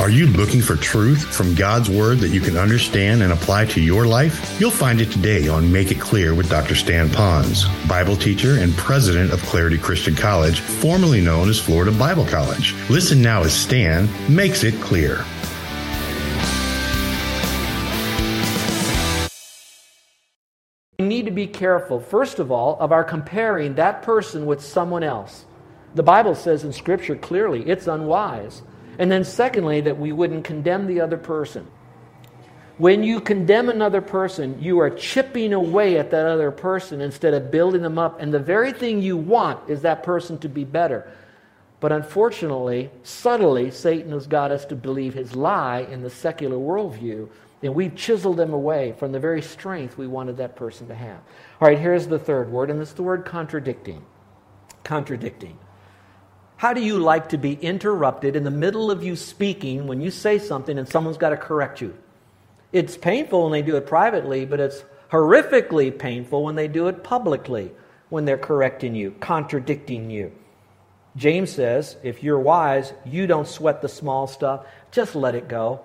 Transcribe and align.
Are 0.00 0.10
you 0.10 0.28
looking 0.28 0.62
for 0.62 0.76
truth 0.76 1.24
from 1.34 1.56
God's 1.56 1.90
Word 1.90 2.18
that 2.18 2.28
you 2.28 2.40
can 2.40 2.56
understand 2.56 3.20
and 3.20 3.32
apply 3.32 3.64
to 3.66 3.80
your 3.80 4.06
life? 4.06 4.60
You'll 4.60 4.70
find 4.70 5.00
it 5.00 5.10
today 5.10 5.48
on 5.48 5.72
Make 5.72 5.90
It 5.90 5.98
Clear 5.98 6.36
with 6.36 6.48
Dr. 6.48 6.76
Stan 6.76 7.08
Ponz, 7.08 7.66
Bible 7.88 8.14
teacher 8.14 8.58
and 8.60 8.72
president 8.76 9.32
of 9.32 9.42
Clarity 9.42 9.76
Christian 9.76 10.14
College, 10.14 10.60
formerly 10.60 11.20
known 11.20 11.48
as 11.48 11.58
Florida 11.58 11.90
Bible 11.90 12.24
College. 12.24 12.76
Listen 12.88 13.20
now 13.20 13.42
as 13.42 13.52
Stan 13.52 14.08
makes 14.32 14.62
it 14.62 14.80
clear. 14.80 15.24
We 21.00 21.06
need 21.06 21.24
to 21.24 21.32
be 21.32 21.48
careful, 21.48 21.98
first 21.98 22.38
of 22.38 22.52
all, 22.52 22.78
of 22.78 22.92
our 22.92 23.02
comparing 23.02 23.74
that 23.74 24.02
person 24.02 24.46
with 24.46 24.64
someone 24.64 25.02
else. 25.02 25.44
The 25.96 26.04
Bible 26.04 26.36
says 26.36 26.62
in 26.62 26.72
Scripture 26.72 27.16
clearly 27.16 27.68
it's 27.68 27.88
unwise. 27.88 28.62
And 28.98 29.10
then, 29.10 29.24
secondly, 29.24 29.80
that 29.82 29.98
we 29.98 30.12
wouldn't 30.12 30.44
condemn 30.44 30.86
the 30.86 31.00
other 31.00 31.16
person. 31.16 31.66
When 32.78 33.02
you 33.02 33.20
condemn 33.20 33.68
another 33.68 34.00
person, 34.00 34.62
you 34.62 34.78
are 34.80 34.90
chipping 34.90 35.52
away 35.52 35.98
at 35.98 36.10
that 36.12 36.26
other 36.26 36.52
person 36.52 37.00
instead 37.00 37.34
of 37.34 37.50
building 37.50 37.82
them 37.82 37.98
up. 37.98 38.20
And 38.20 38.32
the 38.32 38.38
very 38.38 38.72
thing 38.72 39.02
you 39.02 39.16
want 39.16 39.68
is 39.68 39.82
that 39.82 40.04
person 40.04 40.38
to 40.38 40.48
be 40.48 40.64
better. 40.64 41.10
But 41.80 41.92
unfortunately, 41.92 42.90
subtly, 43.02 43.70
Satan 43.70 44.12
has 44.12 44.26
got 44.26 44.50
us 44.50 44.64
to 44.66 44.76
believe 44.76 45.14
his 45.14 45.34
lie 45.34 45.80
in 45.90 46.02
the 46.02 46.10
secular 46.10 46.56
worldview, 46.56 47.28
and 47.62 47.74
we've 47.74 47.94
chiseled 47.94 48.36
them 48.36 48.52
away 48.52 48.94
from 48.98 49.12
the 49.12 49.20
very 49.20 49.42
strength 49.42 49.98
we 49.98 50.06
wanted 50.06 50.36
that 50.36 50.56
person 50.56 50.88
to 50.88 50.94
have. 50.94 51.18
All 51.60 51.68
right, 51.68 51.78
here's 51.78 52.06
the 52.06 52.18
third 52.18 52.50
word, 52.50 52.70
and 52.70 52.80
it's 52.80 52.92
the 52.92 53.02
word 53.02 53.24
contradicting. 53.24 54.04
Contradicting. 54.84 55.58
How 56.58 56.72
do 56.72 56.80
you 56.80 56.98
like 56.98 57.28
to 57.28 57.38
be 57.38 57.52
interrupted 57.52 58.34
in 58.34 58.42
the 58.42 58.50
middle 58.50 58.90
of 58.90 59.04
you 59.04 59.14
speaking 59.14 59.86
when 59.86 60.00
you 60.00 60.10
say 60.10 60.40
something 60.40 60.76
and 60.76 60.88
someone's 60.88 61.16
got 61.16 61.30
to 61.30 61.36
correct 61.36 61.80
you? 61.80 61.96
It's 62.72 62.96
painful 62.96 63.44
when 63.44 63.52
they 63.52 63.62
do 63.62 63.76
it 63.76 63.86
privately, 63.86 64.44
but 64.44 64.58
it's 64.58 64.82
horrifically 65.12 65.96
painful 65.96 66.42
when 66.42 66.56
they 66.56 66.66
do 66.66 66.88
it 66.88 67.04
publicly, 67.04 67.70
when 68.08 68.24
they're 68.24 68.36
correcting 68.36 68.96
you, 68.96 69.12
contradicting 69.20 70.10
you. 70.10 70.32
James 71.14 71.52
says, 71.52 71.96
if 72.02 72.24
you're 72.24 72.40
wise, 72.40 72.92
you 73.06 73.28
don't 73.28 73.46
sweat 73.46 73.80
the 73.80 73.88
small 73.88 74.26
stuff, 74.26 74.66
just 74.90 75.14
let 75.14 75.36
it 75.36 75.46
go. 75.46 75.80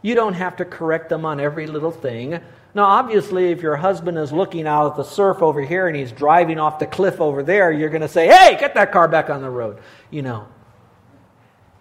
You 0.00 0.14
don't 0.14 0.32
have 0.32 0.56
to 0.56 0.64
correct 0.64 1.10
them 1.10 1.26
on 1.26 1.40
every 1.40 1.66
little 1.66 1.90
thing. 1.90 2.40
Now, 2.76 2.84
obviously, 2.84 3.52
if 3.52 3.62
your 3.62 3.76
husband 3.76 4.18
is 4.18 4.34
looking 4.34 4.66
out 4.66 4.90
at 4.90 4.96
the 4.98 5.02
surf 5.02 5.40
over 5.40 5.62
here 5.62 5.88
and 5.88 5.96
he's 5.96 6.12
driving 6.12 6.58
off 6.58 6.78
the 6.78 6.86
cliff 6.86 7.22
over 7.22 7.42
there, 7.42 7.72
you're 7.72 7.88
going 7.88 8.02
to 8.02 8.08
say, 8.08 8.26
hey, 8.26 8.54
get 8.60 8.74
that 8.74 8.92
car 8.92 9.08
back 9.08 9.30
on 9.30 9.40
the 9.40 9.48
road, 9.48 9.78
you 10.10 10.20
know. 10.20 10.46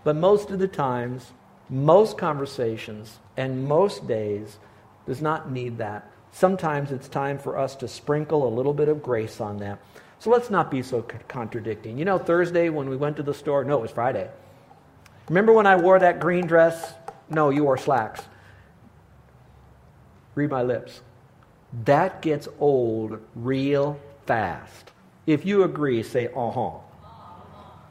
But 0.05 0.15
most 0.15 0.51
of 0.51 0.59
the 0.59 0.69
times, 0.69 1.33
most 1.69 2.17
conversations, 2.17 3.19
and 3.35 3.67
most 3.67 4.07
days 4.07 4.57
does 5.05 5.21
not 5.21 5.51
need 5.51 5.79
that. 5.79 6.09
Sometimes 6.31 6.93
it's 6.93 7.09
time 7.09 7.39
for 7.39 7.57
us 7.57 7.75
to 7.75 7.89
sprinkle 7.89 8.47
a 8.47 8.55
little 8.55 8.73
bit 8.73 8.87
of 8.87 9.03
grace 9.03 9.41
on 9.41 9.57
that. 9.57 9.79
So 10.19 10.29
let's 10.29 10.49
not 10.49 10.71
be 10.71 10.81
so 10.81 11.01
contradicting. 11.27 11.97
You 11.97 12.05
know, 12.05 12.17
Thursday 12.17 12.69
when 12.69 12.87
we 12.87 12.95
went 12.95 13.17
to 13.17 13.23
the 13.23 13.33
store, 13.33 13.65
no, 13.65 13.79
it 13.79 13.81
was 13.81 13.91
Friday. 13.91 14.29
Remember 15.27 15.51
when 15.51 15.67
I 15.67 15.75
wore 15.75 15.99
that 15.99 16.21
green 16.21 16.47
dress? 16.47 16.93
No, 17.29 17.49
you 17.49 17.65
wore 17.65 17.77
slacks. 17.77 18.21
Read 20.35 20.49
my 20.49 20.61
lips. 20.61 21.01
That 21.85 22.21
gets 22.21 22.47
old 22.59 23.19
real 23.35 23.99
fast. 24.25 24.91
If 25.25 25.45
you 25.45 25.63
agree, 25.63 26.03
say, 26.03 26.27
uh 26.35 26.51
huh. 26.51 26.71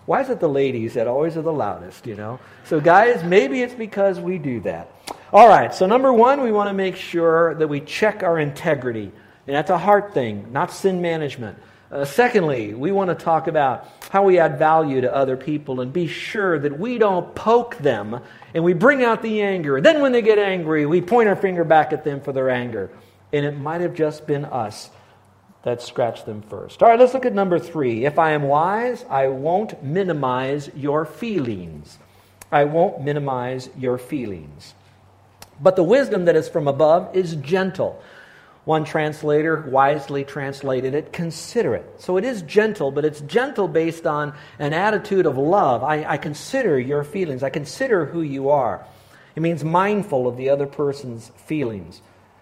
Why 0.06 0.20
is 0.20 0.28
it 0.28 0.38
the 0.38 0.48
ladies 0.48 0.94
that 0.94 1.06
always 1.08 1.36
are 1.36 1.42
the 1.42 1.52
loudest, 1.52 2.06
you 2.06 2.14
know? 2.14 2.38
So, 2.64 2.78
guys, 2.78 3.24
maybe 3.24 3.62
it's 3.62 3.74
because 3.74 4.20
we 4.20 4.36
do 4.38 4.60
that. 4.60 4.90
All 5.32 5.48
right, 5.48 5.74
so 5.74 5.86
number 5.86 6.12
one, 6.12 6.42
we 6.42 6.52
want 6.52 6.68
to 6.68 6.74
make 6.74 6.96
sure 6.96 7.54
that 7.54 7.66
we 7.66 7.80
check 7.80 8.22
our 8.22 8.38
integrity. 8.38 9.10
And 9.46 9.56
that's 9.56 9.70
a 9.70 9.78
heart 9.78 10.12
thing, 10.14 10.52
not 10.52 10.70
sin 10.70 11.00
management. 11.00 11.58
Uh, 11.94 12.04
secondly, 12.04 12.74
we 12.74 12.90
want 12.90 13.08
to 13.08 13.14
talk 13.14 13.46
about 13.46 13.86
how 14.10 14.24
we 14.24 14.40
add 14.40 14.58
value 14.58 15.00
to 15.00 15.14
other 15.14 15.36
people 15.36 15.80
and 15.80 15.92
be 15.92 16.08
sure 16.08 16.58
that 16.58 16.76
we 16.76 16.98
don't 16.98 17.36
poke 17.36 17.76
them 17.76 18.20
and 18.52 18.64
we 18.64 18.72
bring 18.72 19.04
out 19.04 19.22
the 19.22 19.42
anger. 19.42 19.80
Then, 19.80 20.02
when 20.02 20.10
they 20.10 20.20
get 20.20 20.40
angry, 20.40 20.86
we 20.86 21.00
point 21.00 21.28
our 21.28 21.36
finger 21.36 21.62
back 21.62 21.92
at 21.92 22.02
them 22.02 22.20
for 22.20 22.32
their 22.32 22.50
anger. 22.50 22.90
And 23.32 23.46
it 23.46 23.56
might 23.56 23.80
have 23.80 23.94
just 23.94 24.26
been 24.26 24.44
us 24.44 24.90
that 25.62 25.82
scratched 25.82 26.26
them 26.26 26.42
first. 26.42 26.82
All 26.82 26.88
right, 26.88 26.98
let's 26.98 27.14
look 27.14 27.26
at 27.26 27.32
number 27.32 27.60
three. 27.60 28.04
If 28.04 28.18
I 28.18 28.32
am 28.32 28.42
wise, 28.42 29.04
I 29.08 29.28
won't 29.28 29.80
minimize 29.84 30.68
your 30.74 31.04
feelings. 31.04 31.98
I 32.50 32.64
won't 32.64 33.02
minimize 33.02 33.70
your 33.78 33.98
feelings. 33.98 34.74
But 35.60 35.76
the 35.76 35.84
wisdom 35.84 36.24
that 36.24 36.34
is 36.34 36.48
from 36.48 36.66
above 36.66 37.14
is 37.14 37.36
gentle. 37.36 38.02
One 38.64 38.84
translator 38.84 39.60
wisely 39.60 40.24
translated 40.24 40.94
it 40.94 41.12
considerate. 41.12 42.00
So 42.00 42.16
it 42.16 42.24
is 42.24 42.40
gentle, 42.42 42.90
but 42.90 43.04
it's 43.04 43.20
gentle 43.20 43.68
based 43.68 44.06
on 44.06 44.34
an 44.58 44.72
attitude 44.72 45.26
of 45.26 45.36
love. 45.36 45.82
I, 45.82 46.04
I, 46.04 46.16
consider 46.16 46.78
your 46.78 47.04
feelings, 47.04 47.42
I 47.42 47.50
consider 47.50 48.06
who 48.06 48.22
you 48.22 48.48
are. 48.48 48.86
It 49.36 49.40
means 49.40 49.62
mindful 49.64 50.26
of 50.26 50.38
the 50.38 50.48
other 50.48 50.66
person's 50.66 51.30
feelings. 51.46 52.00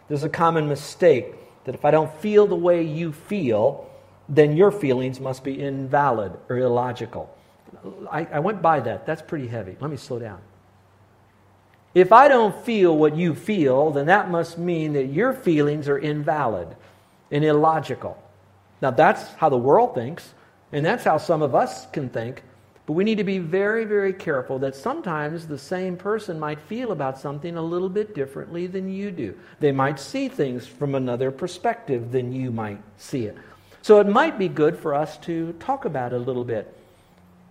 There's 0.09 0.23
a 0.23 0.29
common 0.29 0.69
mistake 0.69 1.35
that 1.65 1.75
if 1.75 1.85
I 1.85 1.91
don't 1.91 2.13
feel 2.21 2.47
the 2.47 2.55
way 2.55 2.83
you 2.85 3.13
feel, 3.13 3.91
then 4.29 4.57
your 4.57 4.71
feelings 4.71 5.19
must 5.19 5.43
be 5.43 5.61
invalid 5.61 6.33
or 6.49 6.59
illogical. 6.59 7.35
I, 8.11 8.27
I 8.27 8.39
went 8.39 8.63
by 8.63 8.81
that. 8.81 9.07
That's 9.07 9.23
pretty 9.23 9.49
heavy. 9.49 9.77
Let 9.81 9.91
me 9.91 9.97
slow 9.97 10.19
down. 10.19 10.41
If 11.95 12.11
I 12.11 12.29
don't 12.29 12.57
feel 12.65 12.97
what 12.97 13.17
you 13.17 13.35
feel, 13.35 13.91
then 13.91 14.07
that 14.07 14.31
must 14.31 14.57
mean 14.57 14.95
that 14.95 15.07
your 15.07 15.35
feelings 15.35 15.89
are 15.89 15.99
invalid 15.99 16.69
and 17.31 17.45
illogical. 17.45 18.17
Now, 18.81 18.91
that's 18.91 19.29
how 19.35 19.51
the 19.51 19.59
world 19.59 19.95
thinks, 19.95 20.33
and 20.73 20.85
that's 20.85 21.05
how 21.05 21.19
some 21.19 21.43
of 21.43 21.55
us 21.55 21.87
can 21.91 22.09
think. 22.09 22.43
But 22.87 22.95
we 22.95 23.05
need 23.05 23.19
to 23.19 23.25
be 23.25 23.39
very, 23.39 23.85
very 23.85 24.13
careful 24.13 24.59
that 24.61 24.75
sometimes 24.75 25.47
the 25.47 25.59
same 25.59 25.97
person 25.97 26.41
might 26.41 26.61
feel 26.61 26.93
about 26.93 27.19
something 27.19 27.57
a 27.57 27.63
little 27.63 27.91
bit 27.91 28.15
differently 28.15 28.67
than 28.67 28.91
you 28.91 29.11
do. 29.11 29.39
They 29.61 29.71
might 29.71 30.01
see 30.01 30.29
things 30.29 30.67
from 30.67 30.95
another 30.95 31.31
perspective 31.31 32.11
than 32.11 32.33
you 32.33 32.51
might 32.51 32.81
see 32.97 33.27
it. 33.27 33.37
So 33.83 34.01
it 34.01 34.09
might 34.09 34.39
be 34.39 34.49
good 34.49 34.79
for 34.79 34.95
us 34.95 35.19
to 35.19 35.53
talk 35.55 35.85
about 35.85 36.13
it 36.13 36.17
a 36.17 36.19
little 36.19 36.45
bit. 36.45 36.75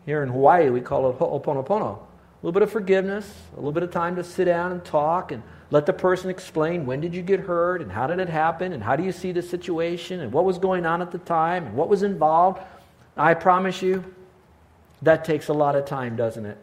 Here 0.06 0.24
in 0.24 0.30
Hawaii, 0.30 0.69
we 0.69 0.81
call 0.81 1.09
it 1.09 1.18
ho'oponopono 1.18 2.00
a 2.41 2.46
little 2.46 2.53
bit 2.53 2.63
of 2.63 2.72
forgiveness, 2.72 3.31
a 3.53 3.57
little 3.57 3.72
bit 3.72 3.84
of 3.84 3.91
time 3.91 4.16
to 4.16 4.24
sit 4.24 4.46
down 4.46 4.72
and 4.72 4.84
talk 4.84 5.31
and 5.31 5.44
let 5.69 5.85
the 5.85 5.94
person 5.94 6.31
explain 6.31 6.88
when 6.88 7.00
did 7.00 7.13
you 7.13 7.22
get 7.22 7.41
hurt 7.41 7.81
and 7.81 7.91
how 7.91 8.07
did 8.07 8.19
it 8.19 8.29
happen 8.29 8.74
and 8.74 8.81
how 8.81 8.96
do 8.96 9.03
you 9.03 9.12
see 9.12 9.31
the 9.31 9.44
situation 9.44 10.19
and 10.22 10.34
what 10.34 10.44
was 10.44 10.57
going 10.57 10.85
on 10.85 11.03
at 11.03 11.12
the 11.12 11.19
time 11.19 11.68
and 11.68 11.75
what 11.75 11.88
was 11.88 12.01
involved. 12.01 12.59
I 13.16 13.35
promise 13.35 13.84
you, 13.84 14.03
that 15.03 15.24
takes 15.24 15.50
a 15.50 15.53
lot 15.53 15.75
of 15.75 15.85
time, 15.85 16.16
doesn't 16.16 16.46
it? 16.46 16.57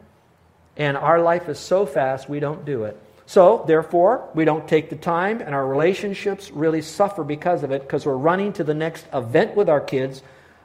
And 0.77 0.97
our 0.97 1.21
life 1.21 1.49
is 1.49 1.59
so 1.61 1.87
fast, 1.87 2.28
we 2.28 2.41
don't 2.41 2.65
do 2.65 2.84
it. 2.84 3.00
So, 3.27 3.65
therefore, 3.67 4.28
we 4.34 4.44
don't 4.44 4.67
take 4.67 4.91
the 4.91 4.97
time, 4.97 5.43
and 5.43 5.55
our 5.55 5.67
relationships 5.67 6.50
really 6.50 6.81
suffer 6.81 7.22
because 7.22 7.62
of 7.62 7.71
it 7.71 7.83
because 7.83 8.06
we're 8.06 8.17
running 8.17 8.55
to 8.55 8.65
the 8.65 8.75
next 8.75 9.06
event 9.12 9.55
with 9.55 9.69
our 9.69 9.81
kids 9.81 10.22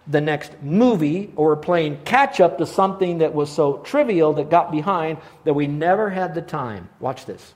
the 0.08 0.22
next 0.22 0.62
movie 0.62 1.32
or 1.36 1.56
playing 1.56 1.98
catch 2.04 2.42
up 2.42 2.58
to 2.58 2.66
something 2.66 3.20
that 3.20 3.34
was 3.34 3.50
so 3.52 3.78
trivial 3.78 4.34
that 4.34 4.50
got 4.50 4.72
behind 4.72 5.18
that 5.46 5.54
we 5.54 5.68
never 5.68 6.10
had 6.10 6.36
the 6.36 6.42
time, 6.42 6.90
watch 7.00 7.26
this, 7.26 7.54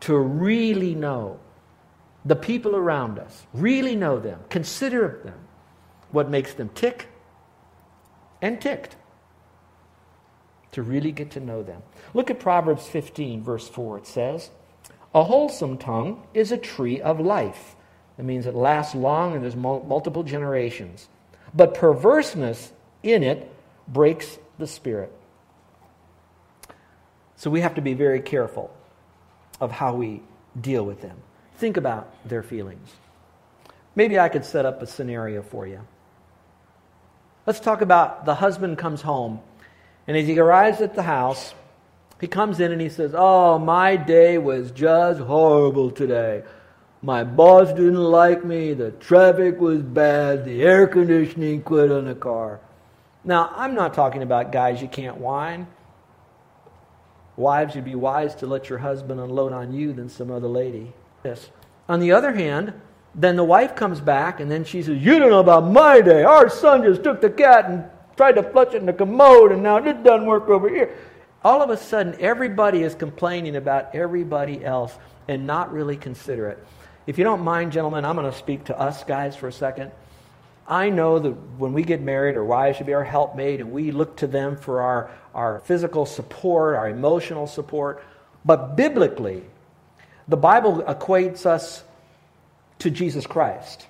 to 0.00 0.16
really 0.16 0.94
know 0.94 1.38
the 2.24 2.36
people 2.36 2.76
around 2.76 3.18
us, 3.18 3.46
really 3.52 3.96
know 3.96 4.20
them, 4.20 4.40
consider 4.48 5.20
them, 5.24 5.38
what 6.10 6.30
makes 6.30 6.54
them 6.54 6.68
tick 6.74 7.08
and 8.40 8.60
ticked, 8.60 8.96
to 10.72 10.82
really 10.82 11.10
get 11.10 11.32
to 11.32 11.40
know 11.40 11.62
them. 11.62 11.82
Look 12.14 12.30
at 12.30 12.38
Proverbs 12.38 12.86
15, 12.86 13.42
verse 13.42 13.68
4. 13.68 13.98
It 13.98 14.06
says, 14.06 14.50
A 15.12 15.24
wholesome 15.24 15.78
tongue 15.78 16.24
is 16.34 16.52
a 16.52 16.56
tree 16.56 17.00
of 17.00 17.18
life. 17.18 17.74
That 18.16 18.22
means 18.22 18.46
it 18.46 18.54
lasts 18.54 18.94
long 18.94 19.34
and 19.34 19.42
there's 19.42 19.56
multiple 19.56 20.22
generations 20.22 21.08
but 21.54 21.74
perverseness 21.74 22.72
in 23.02 23.22
it 23.22 23.50
breaks 23.88 24.38
the 24.58 24.66
spirit. 24.66 25.12
So 27.36 27.50
we 27.50 27.62
have 27.62 27.76
to 27.76 27.80
be 27.80 27.94
very 27.94 28.20
careful 28.20 28.70
of 29.60 29.70
how 29.70 29.94
we 29.94 30.22
deal 30.60 30.84
with 30.84 31.00
them. 31.00 31.16
Think 31.56 31.76
about 31.76 32.12
their 32.28 32.42
feelings. 32.42 32.88
Maybe 33.94 34.18
I 34.18 34.28
could 34.28 34.44
set 34.44 34.66
up 34.66 34.82
a 34.82 34.86
scenario 34.86 35.42
for 35.42 35.66
you. 35.66 35.80
Let's 37.46 37.60
talk 37.60 37.80
about 37.80 38.24
the 38.26 38.34
husband 38.34 38.78
comes 38.78 39.02
home, 39.02 39.40
and 40.06 40.16
as 40.16 40.26
he 40.26 40.38
arrives 40.38 40.80
at 40.80 40.94
the 40.94 41.02
house, 41.02 41.54
he 42.20 42.26
comes 42.26 42.60
in 42.60 42.70
and 42.70 42.80
he 42.80 42.90
says, 42.90 43.14
Oh, 43.16 43.58
my 43.58 43.96
day 43.96 44.38
was 44.38 44.70
just 44.70 45.20
horrible 45.20 45.90
today. 45.90 46.42
My 47.02 47.24
boss 47.24 47.68
didn't 47.68 48.02
like 48.02 48.44
me. 48.44 48.74
The 48.74 48.90
traffic 48.92 49.58
was 49.58 49.80
bad. 49.80 50.44
The 50.44 50.62
air 50.62 50.86
conditioning 50.86 51.62
quit 51.62 51.90
on 51.90 52.04
the 52.04 52.14
car. 52.14 52.60
Now, 53.24 53.52
I'm 53.56 53.74
not 53.74 53.94
talking 53.94 54.22
about 54.22 54.52
guys 54.52 54.82
you 54.82 54.88
can't 54.88 55.16
whine. 55.16 55.66
Wives, 57.36 57.74
you'd 57.74 57.84
be 57.86 57.94
wise 57.94 58.34
to 58.36 58.46
let 58.46 58.68
your 58.68 58.78
husband 58.78 59.18
unload 59.18 59.52
on 59.52 59.72
you 59.72 59.94
than 59.94 60.10
some 60.10 60.30
other 60.30 60.48
lady. 60.48 60.92
Yes. 61.24 61.50
On 61.88 62.00
the 62.00 62.12
other 62.12 62.32
hand, 62.32 62.74
then 63.14 63.36
the 63.36 63.44
wife 63.44 63.74
comes 63.74 64.00
back 64.00 64.40
and 64.40 64.50
then 64.50 64.64
she 64.64 64.82
says, 64.82 65.02
You 65.02 65.18
don't 65.18 65.30
know 65.30 65.40
about 65.40 65.64
my 65.70 66.02
day. 66.02 66.22
Our 66.22 66.50
son 66.50 66.82
just 66.82 67.02
took 67.02 67.22
the 67.22 67.30
cat 67.30 67.64
and 67.64 67.84
tried 68.16 68.32
to 68.32 68.42
flush 68.42 68.74
it 68.74 68.76
in 68.76 68.86
the 68.86 68.92
commode 68.92 69.52
and 69.52 69.62
now 69.62 69.78
it 69.78 70.02
doesn't 70.04 70.26
work 70.26 70.48
over 70.48 70.68
here. 70.68 70.94
All 71.42 71.62
of 71.62 71.70
a 71.70 71.76
sudden, 71.76 72.14
everybody 72.20 72.82
is 72.82 72.94
complaining 72.94 73.56
about 73.56 73.94
everybody 73.94 74.62
else 74.62 74.96
and 75.26 75.46
not 75.46 75.72
really 75.72 75.96
considerate. 75.96 76.58
If 77.06 77.18
you 77.18 77.24
don't 77.24 77.42
mind, 77.42 77.72
gentlemen, 77.72 78.04
I'm 78.04 78.16
going 78.16 78.30
to 78.30 78.36
speak 78.36 78.64
to 78.64 78.78
us 78.78 79.04
guys 79.04 79.34
for 79.34 79.48
a 79.48 79.52
second. 79.52 79.90
I 80.66 80.90
know 80.90 81.18
that 81.18 81.32
when 81.58 81.72
we 81.72 81.82
get 81.82 82.00
married, 82.00 82.36
our 82.36 82.44
wives 82.44 82.76
should 82.76 82.86
be 82.86 82.94
our 82.94 83.04
helpmate, 83.04 83.60
and 83.60 83.72
we 83.72 83.90
look 83.90 84.18
to 84.18 84.26
them 84.26 84.56
for 84.56 84.82
our, 84.82 85.10
our 85.34 85.60
physical 85.60 86.06
support, 86.06 86.76
our 86.76 86.88
emotional 86.88 87.46
support. 87.46 88.04
But 88.44 88.76
biblically, 88.76 89.42
the 90.28 90.36
Bible 90.36 90.82
equates 90.82 91.44
us 91.44 91.82
to 92.78 92.90
Jesus 92.90 93.26
Christ, 93.26 93.86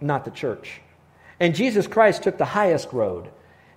not 0.00 0.24
the 0.24 0.30
church. 0.30 0.80
And 1.40 1.56
Jesus 1.56 1.88
Christ 1.88 2.22
took 2.22 2.38
the 2.38 2.44
highest 2.44 2.92
road. 2.92 3.28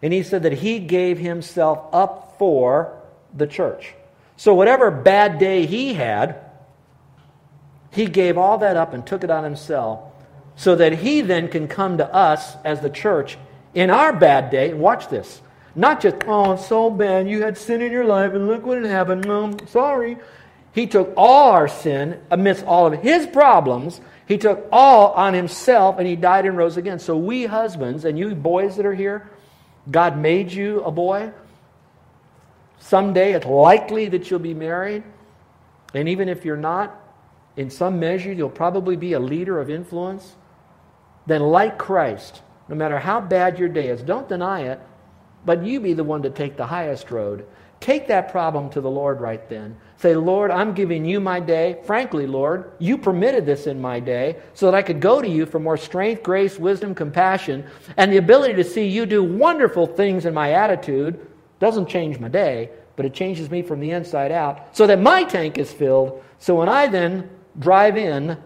And 0.03 0.13
he 0.13 0.21
said 0.21 0.43
that 0.43 0.53
he 0.53 0.77
gave 0.77 1.17
himself 1.17 1.87
up 1.91 2.35
for 2.37 3.01
the 3.35 3.47
church. 3.47 3.95
So, 4.37 4.53
whatever 4.53 4.91
bad 4.91 5.39
day 5.39 5.65
he 5.65 5.95
had, 5.95 6.44
he 7.95 8.07
gave 8.07 8.37
all 8.37 8.57
that 8.57 8.75
up 8.75 8.93
and 8.93 9.07
took 9.07 9.23
it 9.23 9.31
on 9.31 9.45
himself 9.45 10.01
so 10.57 10.75
that 10.75 10.91
he 10.99 11.21
then 11.21 11.47
can 11.47 11.67
come 11.69 11.97
to 11.97 12.13
us 12.13 12.55
as 12.65 12.81
the 12.81 12.89
church 12.89 13.37
in 13.73 13.89
our 13.89 14.11
bad 14.11 14.49
day. 14.49 14.71
And 14.71 14.81
watch 14.81 15.07
this. 15.07 15.41
Not 15.75 16.01
just, 16.01 16.17
oh, 16.27 16.53
it's 16.53 16.67
so 16.67 16.89
bad. 16.89 17.29
You 17.29 17.41
had 17.41 17.57
sin 17.57 17.81
in 17.81 17.93
your 17.93 18.03
life 18.03 18.33
and 18.33 18.47
look 18.47 18.65
what 18.65 18.83
happened. 18.83 19.25
No, 19.25 19.55
sorry. 19.67 20.17
He 20.73 20.87
took 20.87 21.13
all 21.15 21.51
our 21.51 21.69
sin 21.69 22.19
amidst 22.29 22.65
all 22.65 22.85
of 22.87 23.01
his 23.01 23.27
problems. 23.27 24.01
He 24.27 24.37
took 24.37 24.67
all 24.73 25.11
on 25.13 25.33
himself 25.33 25.97
and 25.97 26.05
he 26.05 26.17
died 26.17 26.45
and 26.45 26.57
rose 26.57 26.75
again. 26.75 26.99
So, 26.99 27.15
we 27.15 27.45
husbands 27.45 28.03
and 28.03 28.19
you 28.19 28.35
boys 28.35 28.75
that 28.75 28.85
are 28.85 28.93
here, 28.93 29.29
God 29.89 30.17
made 30.17 30.51
you 30.51 30.81
a 30.83 30.91
boy. 30.91 31.31
Someday 32.79 33.33
it's 33.33 33.45
likely 33.45 34.09
that 34.09 34.29
you'll 34.29 34.39
be 34.39 34.53
married. 34.53 35.03
And 35.93 36.09
even 36.09 36.27
if 36.27 36.43
you're 36.43 36.57
not, 36.57 37.04
in 37.57 37.69
some 37.69 37.99
measure, 37.99 38.33
you'll 38.33 38.49
probably 38.49 38.95
be 38.95 39.13
a 39.13 39.19
leader 39.19 39.59
of 39.59 39.69
influence. 39.69 40.35
Then, 41.25 41.41
like 41.41 41.77
Christ, 41.77 42.41
no 42.67 42.75
matter 42.75 42.99
how 42.99 43.21
bad 43.21 43.57
your 43.57 43.69
day 43.69 43.87
is, 43.87 44.01
don't 44.01 44.27
deny 44.27 44.61
it, 44.61 44.79
but 45.45 45.63
you 45.63 45.79
be 45.79 45.93
the 45.93 46.03
one 46.03 46.23
to 46.23 46.29
take 46.29 46.57
the 46.57 46.65
highest 46.65 47.11
road. 47.11 47.45
Take 47.79 48.07
that 48.07 48.31
problem 48.31 48.69
to 48.71 48.81
the 48.81 48.89
Lord 48.89 49.21
right 49.21 49.47
then. 49.47 49.77
Say, 49.97 50.15
Lord, 50.15 50.49
I'm 50.49 50.73
giving 50.73 51.05
you 51.05 51.19
my 51.19 51.39
day. 51.39 51.77
Frankly, 51.85 52.25
Lord, 52.25 52.71
you 52.79 52.97
permitted 52.97 53.45
this 53.45 53.67
in 53.67 53.79
my 53.79 53.99
day 53.99 54.37
so 54.53 54.65
that 54.65 54.75
I 54.75 54.81
could 54.81 54.99
go 54.99 55.21
to 55.21 55.27
you 55.27 55.45
for 55.45 55.59
more 55.59 55.77
strength, 55.77 56.23
grace, 56.23 56.57
wisdom, 56.57 56.95
compassion, 56.95 57.65
and 57.97 58.11
the 58.11 58.17
ability 58.17 58.55
to 58.55 58.63
see 58.63 58.87
you 58.87 59.05
do 59.05 59.23
wonderful 59.23 59.85
things 59.85 60.25
in 60.25 60.33
my 60.33 60.53
attitude. 60.53 61.27
Doesn't 61.59 61.87
change 61.87 62.19
my 62.19 62.27
day, 62.27 62.71
but 62.95 63.05
it 63.05 63.13
changes 63.13 63.51
me 63.51 63.61
from 63.61 63.79
the 63.79 63.91
inside 63.91 64.31
out 64.31 64.75
so 64.75 64.87
that 64.87 64.99
my 64.99 65.23
tank 65.23 65.57
is 65.57 65.71
filled. 65.71 66.23
So 66.39 66.55
when 66.55 66.69
I 66.69 66.87
then 66.87 67.29
drive 67.59 67.97
in 67.97 68.37